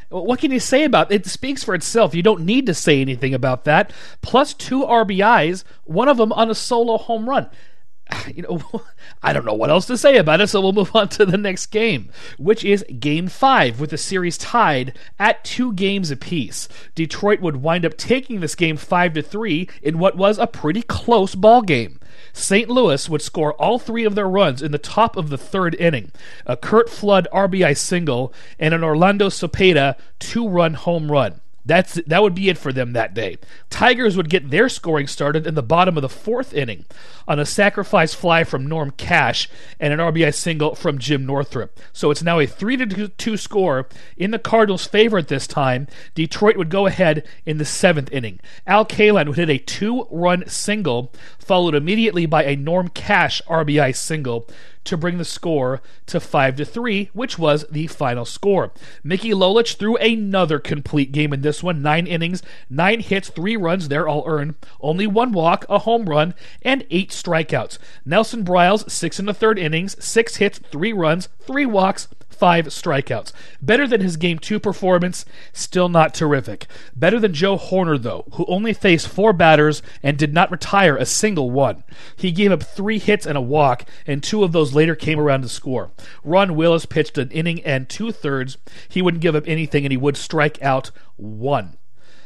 What 0.09 0.39
can 0.39 0.51
you 0.51 0.59
say 0.59 0.83
about 0.83 1.11
it? 1.11 1.21
It 1.21 1.25
speaks 1.25 1.63
for 1.63 1.73
itself. 1.73 2.13
You 2.13 2.21
don't 2.21 2.45
need 2.45 2.65
to 2.65 2.73
say 2.73 2.99
anything 2.99 3.33
about 3.33 3.63
that. 3.63 3.93
Plus 4.21 4.53
two 4.53 4.83
RBIs, 4.83 5.63
one 5.85 6.09
of 6.09 6.17
them 6.17 6.33
on 6.33 6.49
a 6.49 6.55
solo 6.55 6.97
home 6.97 7.29
run. 7.29 7.49
You 8.33 8.43
know, 8.43 8.61
I 9.23 9.33
don't 9.33 9.45
know 9.45 9.53
what 9.53 9.69
else 9.69 9.87
to 9.87 9.97
say 9.97 10.17
about 10.17 10.41
it, 10.41 10.47
so 10.47 10.61
we'll 10.61 10.73
move 10.73 10.95
on 10.95 11.09
to 11.09 11.25
the 11.25 11.37
next 11.37 11.67
game, 11.67 12.09
which 12.37 12.63
is 12.63 12.85
Game 12.99 13.27
5, 13.27 13.79
with 13.79 13.89
the 13.89 13.97
series 13.97 14.37
tied 14.37 14.97
at 15.19 15.43
two 15.43 15.73
games 15.73 16.11
apiece. 16.11 16.69
Detroit 16.95 17.41
would 17.41 17.57
wind 17.57 17.85
up 17.85 17.97
taking 17.97 18.39
this 18.39 18.55
game 18.55 18.77
5 18.77 19.13
to 19.13 19.21
3 19.21 19.69
in 19.81 19.99
what 19.99 20.15
was 20.15 20.37
a 20.37 20.47
pretty 20.47 20.81
close 20.81 21.35
ball 21.35 21.61
game. 21.61 21.99
St. 22.33 22.69
Louis 22.69 23.09
would 23.09 23.21
score 23.21 23.53
all 23.53 23.79
three 23.79 24.05
of 24.05 24.15
their 24.15 24.29
runs 24.29 24.61
in 24.61 24.71
the 24.71 24.77
top 24.77 25.17
of 25.17 25.29
the 25.29 25.37
third 25.37 25.75
inning 25.75 26.11
a 26.45 26.55
Curt 26.55 26.89
Flood 26.89 27.27
RBI 27.33 27.75
single 27.75 28.33
and 28.59 28.73
an 28.73 28.83
Orlando 28.83 29.27
Cepeda 29.29 29.97
two 30.19 30.47
run 30.47 30.75
home 30.75 31.11
run. 31.11 31.40
That's 31.65 31.95
that 32.07 32.21
would 32.21 32.35
be 32.35 32.49
it 32.49 32.57
for 32.57 32.73
them 32.73 32.93
that 32.93 33.13
day. 33.13 33.37
Tigers 33.69 34.17
would 34.17 34.29
get 34.29 34.49
their 34.49 34.69
scoring 34.69 35.07
started 35.07 35.45
in 35.45 35.55
the 35.55 35.63
bottom 35.63 35.97
of 35.97 36.01
the 36.01 36.09
fourth 36.09 36.53
inning 36.53 36.85
on 37.27 37.39
a 37.39 37.45
sacrifice 37.45 38.13
fly 38.13 38.43
from 38.43 38.65
Norm 38.65 38.91
Cash 38.91 39.49
and 39.79 39.93
an 39.93 39.99
RBI 39.99 40.33
single 40.33 40.75
from 40.75 40.97
Jim 40.97 41.25
Northrup. 41.25 41.79
So 41.93 42.09
it's 42.11 42.23
now 42.23 42.39
a 42.39 42.47
three 42.47 42.77
to 42.77 43.07
two 43.09 43.37
score 43.37 43.87
in 44.17 44.31
the 44.31 44.39
Cardinals' 44.39 44.85
favor 44.87 45.17
at 45.17 45.27
this 45.27 45.47
time. 45.47 45.87
Detroit 46.15 46.57
would 46.57 46.69
go 46.69 46.87
ahead 46.87 47.27
in 47.45 47.57
the 47.57 47.65
seventh 47.65 48.11
inning. 48.11 48.39
Al 48.65 48.85
Kaline 48.85 49.27
would 49.27 49.37
hit 49.37 49.49
a 49.49 49.57
two-run 49.57 50.47
single, 50.47 51.13
followed 51.41 51.75
immediately 51.75 52.25
by 52.25 52.43
a 52.43 52.55
Norm 52.55 52.87
Cash 52.89 53.41
RBI 53.47 53.95
single 53.95 54.47
to 54.83 54.97
bring 54.97 55.17
the 55.17 55.25
score 55.25 55.81
to 56.07 56.19
5 56.19 56.55
to 56.55 56.65
3, 56.65 57.09
which 57.13 57.37
was 57.37 57.65
the 57.69 57.87
final 57.87 58.25
score. 58.25 58.71
Mickey 59.03 59.31
Lolich 59.31 59.75
threw 59.75 59.95
another 59.97 60.59
complete 60.59 61.11
game 61.11 61.33
in 61.33 61.41
this 61.41 61.61
one, 61.61 61.81
9 61.81 62.07
innings, 62.07 62.41
9 62.69 62.99
hits, 63.01 63.29
3 63.29 63.57
runs, 63.57 63.87
they're 63.87 64.07
all 64.07 64.23
earned, 64.25 64.55
only 64.79 65.07
one 65.07 65.31
walk, 65.31 65.65
a 65.69 65.79
home 65.79 66.05
run, 66.05 66.33
and 66.61 66.85
8 66.89 67.09
strikeouts. 67.09 67.77
Nelson 68.05 68.43
Briles, 68.43 68.89
6 68.89 69.19
in 69.19 69.25
the 69.25 69.33
third 69.33 69.59
innings, 69.59 70.03
6 70.03 70.37
hits, 70.37 70.59
3 70.71 70.93
runs, 70.93 71.29
3 71.41 71.65
walks, 71.65 72.07
five 72.41 72.65
strikeouts. 72.65 73.31
Better 73.61 73.87
than 73.87 74.01
his 74.01 74.17
game 74.17 74.39
two 74.39 74.59
performance, 74.59 75.25
still 75.53 75.89
not 75.89 76.15
terrific. 76.15 76.65
Better 76.95 77.19
than 77.19 77.35
Joe 77.35 77.55
Hoerner, 77.55 78.01
though, 78.01 78.25
who 78.33 78.47
only 78.47 78.73
faced 78.73 79.07
four 79.07 79.31
batters 79.31 79.83
and 80.01 80.17
did 80.17 80.33
not 80.33 80.49
retire 80.49 80.97
a 80.97 81.05
single 81.05 81.51
one. 81.51 81.83
He 82.15 82.31
gave 82.31 82.51
up 82.51 82.63
three 82.63 82.97
hits 82.97 83.27
and 83.27 83.37
a 83.37 83.41
walk, 83.41 83.87
and 84.07 84.23
two 84.23 84.43
of 84.43 84.53
those 84.53 84.73
later 84.73 84.95
came 84.95 85.19
around 85.19 85.43
to 85.43 85.49
score. 85.49 85.91
Ron 86.23 86.55
Willis 86.55 86.87
pitched 86.87 87.19
an 87.19 87.29
inning 87.29 87.61
and 87.61 87.87
two 87.87 88.11
thirds. 88.11 88.57
He 88.89 89.03
wouldn't 89.03 89.21
give 89.21 89.35
up 89.35 89.43
anything, 89.45 89.85
and 89.85 89.91
he 89.91 89.97
would 89.97 90.17
strike 90.17 90.59
out 90.63 90.89
one. 91.17 91.77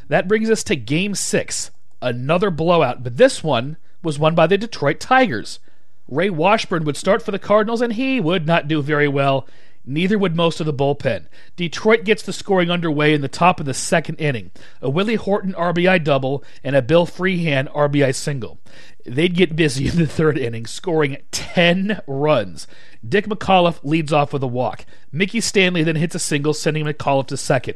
That 0.08 0.30
brings 0.30 0.50
us 0.50 0.64
to 0.64 0.78
game 0.78 1.14
six. 1.14 1.72
Another 2.02 2.50
blowout, 2.50 3.04
but 3.04 3.18
this 3.18 3.44
one 3.44 3.76
was 4.02 4.18
won 4.18 4.34
by 4.34 4.48
the 4.48 4.58
Detroit 4.58 5.02
Tigers. 5.02 5.60
Ray 6.08 6.30
Washburn 6.30 6.86
would 6.86 6.96
start 6.96 7.22
for 7.22 7.32
the 7.32 7.40
Cardinals, 7.40 7.82
and 7.82 7.92
he 7.92 8.22
would 8.22 8.48
not 8.48 8.70
do 8.70 8.82
very 8.82 9.10
well. 9.10 9.46
Neither 9.86 10.18
would 10.18 10.36
most 10.36 10.60
of 10.60 10.66
the 10.66 10.74
bullpen. 10.74 11.28
Detroit 11.56 12.04
gets 12.04 12.24
the 12.24 12.34
scoring 12.34 12.72
underway 12.72 13.14
in 13.14 13.22
the 13.22 13.28
top 13.28 13.60
of 13.60 13.66
the 13.66 13.74
second 13.74 14.16
inning. 14.16 14.52
A 14.82 14.90
Willie 14.90 15.16
Horton 15.16 15.54
RBI 15.54 16.04
double 16.04 16.44
and 16.64 16.76
a 16.76 16.82
Bill 16.82 17.06
Freehan 17.06 17.68
RBI 17.68 18.16
single. 18.16 18.60
They'd 19.06 19.36
get 19.36 19.56
busy 19.56 19.88
in 19.90 19.98
the 19.98 20.08
third 20.08 20.38
inning, 20.38 20.66
scoring 20.66 21.18
10 21.32 22.02
runs. 22.08 22.68
Dick 23.08 23.28
McAuliffe 23.28 23.84
leads 23.84 24.12
off 24.12 24.34
with 24.34 24.42
a 24.42 24.48
walk. 24.48 24.86
Mickey 25.12 25.40
Stanley 25.40 25.84
then 25.84 25.96
hits 25.96 26.16
a 26.16 26.20
single, 26.20 26.54
sending 26.54 26.86
McAuliffe 26.86 27.28
to 27.28 27.38
second. 27.38 27.76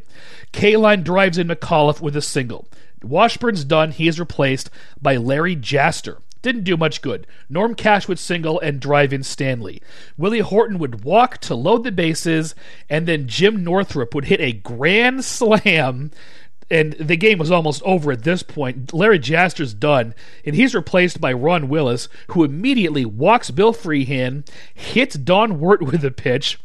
Kaline 0.51 1.03
drives 1.03 1.37
in 1.37 1.47
McAuliffe 1.47 2.01
with 2.01 2.15
a 2.15 2.21
single. 2.21 2.67
Washburn's 3.03 3.63
done. 3.63 3.91
He 3.91 4.07
is 4.07 4.19
replaced 4.19 4.69
by 5.01 5.15
Larry 5.17 5.55
Jaster. 5.55 6.19
Didn't 6.41 6.63
do 6.63 6.77
much 6.77 7.01
good. 7.01 7.27
Norm 7.49 7.75
Cash 7.75 8.07
would 8.07 8.19
single 8.19 8.59
and 8.61 8.79
drive 8.79 9.11
in 9.11 9.23
Stanley. 9.23 9.81
Willie 10.17 10.39
Horton 10.39 10.79
would 10.79 11.03
walk 11.03 11.39
to 11.39 11.55
load 11.55 11.83
the 11.83 11.91
bases, 11.91 12.55
and 12.89 13.07
then 13.07 13.27
Jim 13.27 13.63
Northrup 13.63 14.15
would 14.15 14.25
hit 14.25 14.39
a 14.39 14.53
grand 14.53 15.25
slam. 15.25 16.11
And 16.71 16.93
the 16.93 17.17
game 17.17 17.39
was 17.39 17.51
almost 17.51 17.81
over 17.83 18.11
at 18.11 18.23
this 18.23 18.43
point. 18.43 18.93
Larry 18.93 19.19
Jaster's 19.19 19.73
done, 19.73 20.13
and 20.45 20.55
he's 20.55 20.75
replaced 20.75 21.19
by 21.19 21.33
Ron 21.33 21.67
Willis, 21.67 22.07
who 22.27 22.43
immediately 22.43 23.05
walks 23.05 23.49
Bill 23.49 23.73
Freehan, 23.73 24.45
hits 24.73 25.15
Don 25.15 25.59
Wert 25.59 25.81
with 25.81 26.05
a 26.05 26.11
pitch, 26.11 26.59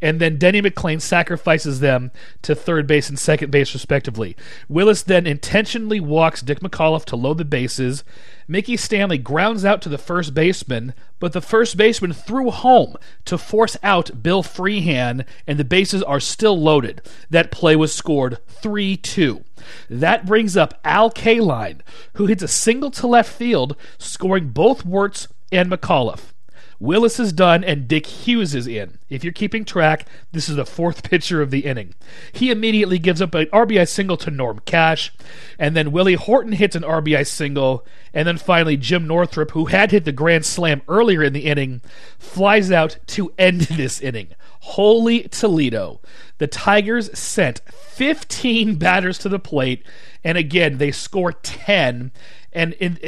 and 0.00 0.20
then 0.20 0.38
Denny 0.38 0.62
McLain 0.62 1.00
sacrifices 1.00 1.80
them 1.80 2.10
to 2.42 2.54
third 2.54 2.86
base 2.86 3.08
and 3.08 3.18
second 3.18 3.50
base, 3.50 3.74
respectively. 3.74 4.36
Willis 4.68 5.02
then 5.02 5.26
intentionally 5.26 6.00
walks 6.00 6.40
Dick 6.40 6.60
McAuliffe 6.60 7.04
to 7.06 7.16
load 7.16 7.38
the 7.38 7.44
bases. 7.44 8.04
Mickey 8.46 8.76
Stanley 8.76 9.18
grounds 9.18 9.64
out 9.64 9.82
to 9.82 9.88
the 9.88 9.98
first 9.98 10.34
baseman, 10.34 10.94
but 11.18 11.32
the 11.32 11.40
first 11.40 11.76
baseman 11.76 12.12
threw 12.12 12.50
home 12.50 12.96
to 13.24 13.36
force 13.36 13.76
out 13.82 14.22
Bill 14.22 14.42
Freehan, 14.42 15.24
and 15.46 15.58
the 15.58 15.64
bases 15.64 16.02
are 16.02 16.20
still 16.20 16.58
loaded. 16.58 17.02
That 17.28 17.50
play 17.50 17.76
was 17.76 17.94
scored 17.94 18.38
3 18.48 18.96
2. 18.96 19.44
That 19.90 20.26
brings 20.26 20.56
up 20.56 20.78
Al 20.84 21.10
Kaline, 21.10 21.80
who 22.14 22.26
hits 22.26 22.42
a 22.42 22.48
single 22.48 22.90
to 22.92 23.06
left 23.06 23.32
field, 23.32 23.76
scoring 23.98 24.50
both 24.50 24.86
Wertz 24.86 25.28
and 25.50 25.70
McAuliffe. 25.70 26.32
Willis 26.80 27.18
is 27.18 27.32
done 27.32 27.64
and 27.64 27.88
Dick 27.88 28.06
Hughes 28.06 28.54
is 28.54 28.66
in. 28.66 28.98
If 29.08 29.24
you're 29.24 29.32
keeping 29.32 29.64
track, 29.64 30.06
this 30.30 30.48
is 30.48 30.56
the 30.56 30.64
fourth 30.64 31.02
pitcher 31.10 31.42
of 31.42 31.50
the 31.50 31.60
inning. 31.60 31.94
He 32.32 32.50
immediately 32.50 32.98
gives 32.98 33.20
up 33.20 33.34
an 33.34 33.46
RBI 33.46 33.88
single 33.88 34.16
to 34.18 34.30
Norm 34.30 34.60
Cash, 34.64 35.12
and 35.58 35.76
then 35.76 35.90
Willie 35.90 36.14
Horton 36.14 36.52
hits 36.52 36.76
an 36.76 36.82
RBI 36.82 37.26
single, 37.26 37.84
and 38.14 38.28
then 38.28 38.38
finally 38.38 38.76
Jim 38.76 39.06
Northrup, 39.06 39.50
who 39.52 39.66
had 39.66 39.90
hit 39.90 40.04
the 40.04 40.12
grand 40.12 40.46
slam 40.46 40.82
earlier 40.88 41.22
in 41.22 41.32
the 41.32 41.46
inning, 41.46 41.80
flies 42.18 42.70
out 42.70 42.98
to 43.08 43.32
end 43.38 43.60
this 43.62 44.00
inning. 44.00 44.28
Holy 44.60 45.22
Toledo. 45.22 46.00
The 46.38 46.46
Tigers 46.46 47.16
sent 47.18 47.60
15 47.70 48.74
batters 48.78 49.18
to 49.18 49.28
the 49.28 49.38
plate, 49.38 49.84
and 50.22 50.38
again, 50.38 50.78
they 50.78 50.92
score 50.92 51.32
10. 51.32 52.12
And 52.52 52.72
in. 52.74 52.98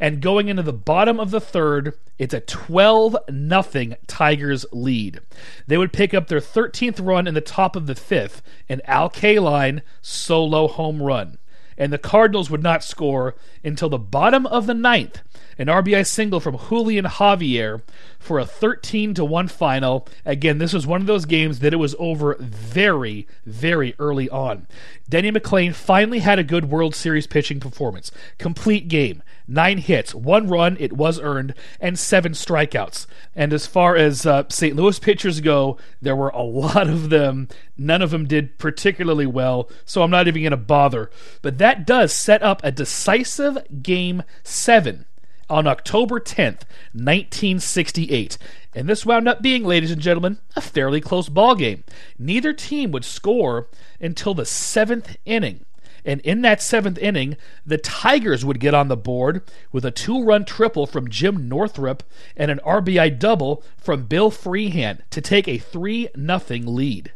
And 0.00 0.20
going 0.20 0.48
into 0.48 0.62
the 0.62 0.72
bottom 0.72 1.18
of 1.20 1.30
the 1.30 1.40
third, 1.40 1.94
it's 2.18 2.34
a 2.34 2.40
12 2.40 3.16
nothing 3.30 3.96
Tigers 4.06 4.66
lead. 4.72 5.20
They 5.66 5.76
would 5.76 5.92
pick 5.92 6.14
up 6.14 6.28
their 6.28 6.40
13th 6.40 7.04
run 7.04 7.26
in 7.26 7.34
the 7.34 7.40
top 7.40 7.76
of 7.76 7.86
the 7.86 7.94
fifth, 7.94 8.42
an 8.68 8.80
Al 8.84 9.10
Kaline 9.10 9.82
solo 10.00 10.68
home 10.68 11.02
run. 11.02 11.38
And 11.78 11.92
the 11.92 11.98
Cardinals 11.98 12.50
would 12.50 12.62
not 12.62 12.82
score 12.82 13.36
until 13.62 13.90
the 13.90 13.98
bottom 13.98 14.46
of 14.46 14.66
the 14.66 14.74
ninth, 14.74 15.20
an 15.58 15.68
RBI 15.68 16.06
single 16.06 16.40
from 16.40 16.58
Julian 16.68 17.06
Javier 17.06 17.80
for 18.18 18.38
a 18.38 18.46
13 18.46 19.14
to 19.14 19.24
1 19.24 19.48
final. 19.48 20.06
Again, 20.24 20.58
this 20.58 20.72
was 20.72 20.86
one 20.86 21.00
of 21.00 21.06
those 21.06 21.24
games 21.24 21.60
that 21.60 21.72
it 21.72 21.78
was 21.78 21.94
over 21.98 22.36
very, 22.38 23.26
very 23.44 23.94
early 23.98 24.28
on. 24.28 24.66
Denny 25.08 25.30
McLain 25.30 25.74
finally 25.74 26.18
had 26.18 26.38
a 26.38 26.44
good 26.44 26.70
World 26.70 26.94
Series 26.94 27.26
pitching 27.26 27.60
performance. 27.60 28.10
Complete 28.38 28.88
game, 28.88 29.22
nine 29.46 29.78
hits, 29.78 30.14
one 30.14 30.48
run, 30.48 30.76
it 30.80 30.92
was 30.92 31.20
earned, 31.20 31.54
and 31.80 31.98
seven 31.98 32.32
strikeouts. 32.32 33.06
And 33.34 33.52
as 33.52 33.66
far 33.66 33.96
as 33.96 34.26
uh, 34.26 34.44
St. 34.48 34.74
Louis 34.76 34.98
pitchers 34.98 35.40
go, 35.40 35.78
there 36.02 36.16
were 36.16 36.30
a 36.30 36.42
lot 36.42 36.88
of 36.88 37.08
them. 37.08 37.48
None 37.78 38.02
of 38.02 38.10
them 38.10 38.26
did 38.26 38.58
particularly 38.58 39.26
well, 39.26 39.70
so 39.84 40.02
I'm 40.02 40.10
not 40.10 40.26
even 40.26 40.42
going 40.42 40.50
to 40.50 40.56
bother. 40.56 41.10
But 41.40 41.58
that 41.58 41.86
does 41.86 42.12
set 42.12 42.42
up 42.42 42.60
a 42.64 42.72
decisive 42.72 43.82
game 43.82 44.22
seven 44.42 45.06
on 45.48 45.66
October 45.66 46.20
10th, 46.20 46.62
1968. 46.92 48.38
And 48.74 48.88
this 48.88 49.06
wound 49.06 49.28
up 49.28 49.40
being, 49.40 49.64
ladies 49.64 49.90
and 49.90 50.02
gentlemen, 50.02 50.38
a 50.54 50.60
fairly 50.60 51.00
close 51.00 51.28
ball 51.28 51.54
game. 51.54 51.84
Neither 52.18 52.52
team 52.52 52.90
would 52.92 53.04
score 53.04 53.68
until 54.00 54.34
the 54.34 54.44
seventh 54.44 55.16
inning. 55.24 55.64
And 56.04 56.20
in 56.20 56.42
that 56.42 56.62
seventh 56.62 56.98
inning, 56.98 57.36
the 57.66 57.78
Tigers 57.78 58.44
would 58.44 58.60
get 58.60 58.74
on 58.74 58.88
the 58.88 58.96
board 58.96 59.42
with 59.72 59.84
a 59.84 59.90
two 59.90 60.22
run 60.22 60.44
triple 60.44 60.86
from 60.86 61.10
Jim 61.10 61.48
Northrup 61.48 62.04
and 62.36 62.50
an 62.50 62.60
RBI 62.64 63.18
double 63.18 63.64
from 63.76 64.04
Bill 64.04 64.30
Freehan 64.30 65.02
to 65.10 65.20
take 65.20 65.48
a 65.48 65.58
3 65.58 66.08
0 66.16 66.40
lead. 66.70 67.12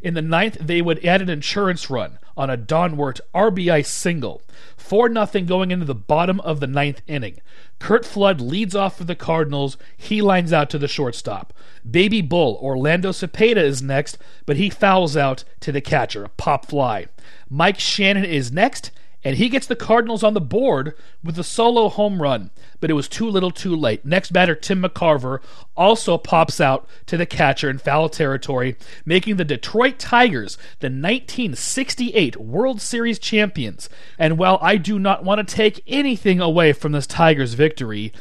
In 0.00 0.14
the 0.14 0.22
ninth, 0.22 0.58
they 0.60 0.80
would 0.80 1.04
add 1.04 1.20
an 1.20 1.28
insurance 1.28 1.90
run 1.90 2.18
on 2.38 2.48
a 2.48 2.56
Don 2.56 2.96
Wert 2.96 3.20
RBI 3.34 3.84
single. 3.84 4.40
4 4.76 5.12
0 5.12 5.44
going 5.44 5.70
into 5.70 5.84
the 5.84 5.94
bottom 5.94 6.40
of 6.40 6.60
the 6.60 6.66
ninth 6.66 7.02
inning. 7.06 7.40
Curt 7.78 8.06
Flood 8.06 8.40
leads 8.40 8.74
off 8.74 8.96
for 8.96 9.04
the 9.04 9.14
Cardinals. 9.14 9.76
He 9.96 10.22
lines 10.22 10.52
out 10.52 10.70
to 10.70 10.78
the 10.78 10.88
shortstop. 10.88 11.52
Baby 11.88 12.22
Bull, 12.22 12.58
Orlando 12.62 13.10
Cepeda 13.10 13.56
is 13.58 13.82
next, 13.82 14.16
but 14.46 14.56
he 14.56 14.70
fouls 14.70 15.16
out 15.16 15.44
to 15.60 15.72
the 15.72 15.80
catcher, 15.80 16.24
a 16.24 16.28
pop 16.28 16.66
fly. 16.66 17.06
Mike 17.50 17.78
Shannon 17.78 18.24
is 18.24 18.52
next, 18.52 18.90
and 19.24 19.36
he 19.36 19.48
gets 19.48 19.66
the 19.66 19.76
Cardinals 19.76 20.22
on 20.22 20.34
the 20.34 20.40
board 20.40 20.94
with 21.22 21.38
a 21.38 21.44
solo 21.44 21.88
home 21.88 22.22
run, 22.22 22.50
but 22.80 22.90
it 22.90 22.94
was 22.94 23.08
too 23.08 23.28
little 23.28 23.50
too 23.50 23.74
late. 23.74 24.04
Next 24.04 24.32
batter, 24.32 24.54
Tim 24.54 24.82
McCarver, 24.82 25.40
also 25.76 26.18
pops 26.18 26.60
out 26.60 26.88
to 27.06 27.16
the 27.16 27.26
catcher 27.26 27.70
in 27.70 27.78
foul 27.78 28.08
territory, 28.08 28.76
making 29.04 29.36
the 29.36 29.44
Detroit 29.44 29.98
Tigers 29.98 30.56
the 30.80 30.86
1968 30.86 32.36
World 32.36 32.80
Series 32.80 33.18
champions. 33.18 33.88
And 34.18 34.38
while 34.38 34.58
I 34.60 34.76
do 34.76 34.98
not 34.98 35.24
want 35.24 35.46
to 35.46 35.54
take 35.54 35.82
anything 35.86 36.40
away 36.40 36.72
from 36.72 36.92
this 36.92 37.06
Tigers 37.06 37.54
victory, 37.54 38.12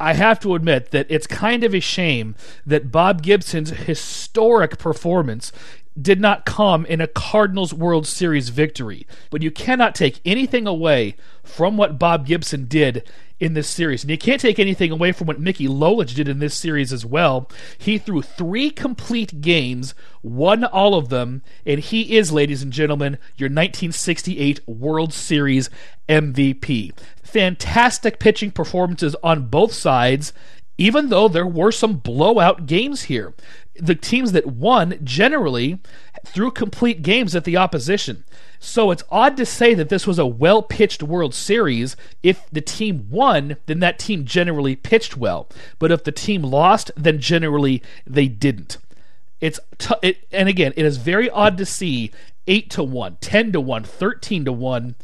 I 0.00 0.14
have 0.14 0.40
to 0.40 0.54
admit 0.54 0.90
that 0.90 1.06
it's 1.08 1.26
kind 1.26 1.62
of 1.62 1.74
a 1.74 1.80
shame 1.80 2.34
that 2.66 2.90
Bob 2.90 3.22
Gibson's 3.22 3.70
historic 3.70 4.76
performance 4.76 5.52
did 6.00 6.20
not 6.20 6.44
come 6.44 6.84
in 6.86 7.00
a 7.00 7.06
Cardinals 7.06 7.72
World 7.72 8.06
Series 8.06 8.48
victory. 8.48 9.06
But 9.30 9.42
you 9.42 9.50
cannot 9.50 9.94
take 9.94 10.20
anything 10.24 10.66
away 10.66 11.16
from 11.42 11.76
what 11.76 11.98
Bob 11.98 12.26
Gibson 12.26 12.66
did 12.66 13.08
in 13.40 13.54
this 13.54 13.68
series. 13.68 14.02
And 14.02 14.10
you 14.10 14.18
can't 14.18 14.40
take 14.40 14.58
anything 14.58 14.90
away 14.90 15.12
from 15.12 15.26
what 15.26 15.40
Mickey 15.40 15.66
Lolich 15.66 16.14
did 16.14 16.28
in 16.28 16.38
this 16.38 16.54
series 16.54 16.92
as 16.92 17.04
well. 17.04 17.50
He 17.76 17.98
threw 17.98 18.22
three 18.22 18.70
complete 18.70 19.40
games, 19.40 19.94
won 20.22 20.64
all 20.64 20.94
of 20.94 21.08
them, 21.08 21.42
and 21.66 21.80
he 21.80 22.16
is, 22.16 22.32
ladies 22.32 22.62
and 22.62 22.72
gentlemen, 22.72 23.18
your 23.36 23.48
1968 23.48 24.66
World 24.66 25.12
Series 25.12 25.68
MVP. 26.08 26.92
Fantastic 27.22 28.18
pitching 28.18 28.50
performances 28.50 29.16
on 29.22 29.48
both 29.48 29.72
sides 29.72 30.32
even 30.76 31.08
though 31.08 31.28
there 31.28 31.46
were 31.46 31.70
some 31.70 31.98
blowout 31.98 32.66
games 32.66 33.02
here 33.02 33.32
the 33.76 33.94
teams 33.94 34.32
that 34.32 34.46
won 34.46 34.98
generally 35.02 35.78
threw 36.24 36.50
complete 36.50 37.02
games 37.02 37.34
at 37.34 37.44
the 37.44 37.56
opposition. 37.56 38.24
So 38.58 38.90
it's 38.90 39.02
odd 39.10 39.36
to 39.36 39.44
say 39.44 39.74
that 39.74 39.88
this 39.88 40.06
was 40.06 40.18
a 40.18 40.26
well 40.26 40.62
pitched 40.62 41.02
World 41.02 41.34
Series. 41.34 41.96
If 42.22 42.48
the 42.50 42.60
team 42.60 43.08
won, 43.10 43.56
then 43.66 43.80
that 43.80 43.98
team 43.98 44.24
generally 44.24 44.76
pitched 44.76 45.16
well. 45.16 45.48
But 45.78 45.92
if 45.92 46.04
the 46.04 46.12
team 46.12 46.42
lost, 46.42 46.90
then 46.96 47.20
generally 47.20 47.82
they 48.06 48.28
didn't. 48.28 48.78
It's 49.40 49.60
t- 49.78 49.94
it, 50.02 50.26
and 50.32 50.48
again, 50.48 50.72
it 50.76 50.84
is 50.84 50.96
very 50.96 51.28
odd 51.28 51.58
to 51.58 51.66
see 51.66 52.10
8 52.46 52.70
to 52.70 52.82
1, 52.82 53.18
10 53.20 53.52
to 53.52 53.60
1, 53.60 53.84
13 53.84 54.44
to 54.44 54.52
1 54.52 54.94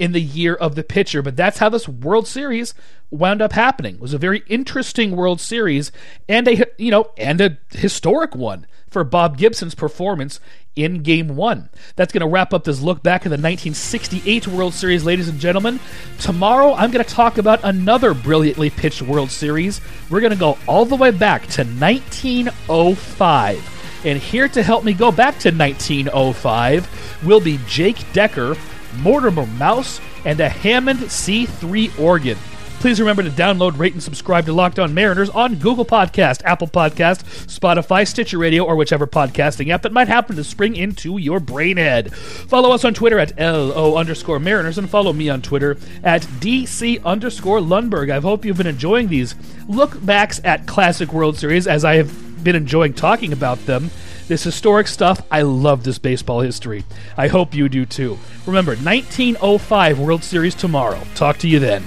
in 0.00 0.10
the 0.12 0.20
year 0.20 0.54
of 0.54 0.74
the 0.74 0.82
pitcher. 0.82 1.22
But 1.22 1.36
that's 1.36 1.58
how 1.58 1.68
this 1.68 1.86
World 1.86 2.26
Series 2.26 2.74
wound 3.10 3.42
up 3.42 3.52
happening. 3.52 3.96
It 3.96 4.00
was 4.00 4.14
a 4.14 4.18
very 4.18 4.42
interesting 4.48 5.14
World 5.14 5.40
Series 5.40 5.92
and 6.28 6.48
a 6.48 6.66
you 6.78 6.90
know 6.90 7.12
and 7.16 7.40
a 7.40 7.58
historic 7.70 8.34
one 8.34 8.66
for 8.90 9.04
Bob 9.04 9.36
Gibson's 9.36 9.76
performance 9.76 10.40
in 10.74 11.02
Game 11.02 11.36
1. 11.36 11.68
That's 11.96 12.12
going 12.12 12.22
to 12.22 12.26
wrap 12.26 12.54
up 12.54 12.64
this 12.64 12.80
look 12.80 13.02
back 13.02 13.20
at 13.20 13.30
the 13.30 13.34
1968 13.34 14.48
World 14.48 14.72
Series, 14.74 15.04
ladies 15.04 15.28
and 15.28 15.38
gentlemen. 15.38 15.78
Tomorrow, 16.18 16.74
I'm 16.74 16.90
going 16.90 17.04
to 17.04 17.10
talk 17.10 17.38
about 17.38 17.60
another 17.62 18.14
brilliantly 18.14 18.70
pitched 18.70 19.02
World 19.02 19.30
Series. 19.30 19.80
We're 20.08 20.20
going 20.20 20.32
to 20.32 20.38
go 20.38 20.56
all 20.66 20.86
the 20.86 20.96
way 20.96 21.10
back 21.10 21.42
to 21.48 21.64
1905. 21.64 24.02
And 24.04 24.18
here 24.18 24.48
to 24.48 24.62
help 24.62 24.82
me 24.82 24.94
go 24.94 25.12
back 25.12 25.38
to 25.40 25.50
1905 25.50 27.20
will 27.24 27.40
be 27.40 27.58
Jake 27.66 27.98
Decker, 28.12 28.56
Mortimer 28.98 29.46
Mouse, 29.46 30.00
and 30.24 30.40
a 30.40 30.48
Hammond 30.48 31.00
C3 31.00 31.98
organ. 31.98 32.36
Please 32.80 32.98
remember 32.98 33.22
to 33.22 33.28
download, 33.28 33.78
rate, 33.78 33.92
and 33.92 34.02
subscribe 34.02 34.46
to 34.46 34.54
Locked 34.54 34.78
On 34.78 34.94
Mariners 34.94 35.28
on 35.28 35.56
Google 35.56 35.84
Podcast, 35.84 36.42
Apple 36.46 36.66
Podcast, 36.66 37.24
Spotify, 37.44 38.08
Stitcher 38.08 38.38
Radio, 38.38 38.64
or 38.64 38.74
whichever 38.74 39.06
podcasting 39.06 39.68
app 39.68 39.82
that 39.82 39.92
might 39.92 40.08
happen 40.08 40.34
to 40.36 40.42
spring 40.42 40.74
into 40.74 41.18
your 41.18 41.40
brainhead. 41.40 42.10
Follow 42.14 42.72
us 42.72 42.82
on 42.86 42.94
Twitter 42.94 43.18
at 43.18 43.38
LO 43.38 43.98
underscore 43.98 44.38
Mariners 44.38 44.78
and 44.78 44.88
follow 44.88 45.12
me 45.12 45.28
on 45.28 45.42
Twitter 45.42 45.76
at 46.02 46.22
DC 46.22 47.04
underscore 47.04 47.60
Lundberg. 47.60 48.10
I 48.10 48.20
hope 48.20 48.46
you've 48.46 48.56
been 48.56 48.66
enjoying 48.66 49.08
these 49.08 49.34
look 49.68 50.02
backs 50.02 50.40
at 50.42 50.66
Classic 50.66 51.12
World 51.12 51.36
Series 51.36 51.66
as 51.66 51.84
I 51.84 51.96
have 51.96 52.42
been 52.42 52.56
enjoying 52.56 52.94
talking 52.94 53.34
about 53.34 53.58
them. 53.66 53.90
This 54.30 54.44
historic 54.44 54.86
stuff, 54.86 55.20
I 55.28 55.42
love 55.42 55.82
this 55.82 55.98
baseball 55.98 56.38
history. 56.38 56.84
I 57.16 57.26
hope 57.26 57.52
you 57.52 57.68
do 57.68 57.84
too. 57.84 58.16
Remember, 58.46 58.76
1905 58.76 59.98
World 59.98 60.22
Series 60.22 60.54
tomorrow. 60.54 61.02
Talk 61.16 61.38
to 61.38 61.48
you 61.48 61.58
then. 61.58 61.84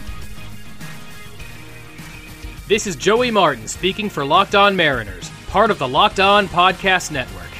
This 2.67 2.85
is 2.85 2.97
Joey 2.97 3.31
Martin 3.31 3.69
speaking 3.69 4.09
for 4.09 4.25
Locked 4.25 4.55
On 4.55 4.75
Mariners, 4.75 5.31
part 5.47 5.71
of 5.71 5.79
the 5.79 5.87
Locked 5.87 6.19
On 6.19 6.49
Podcast 6.49 7.11
Network. 7.11 7.52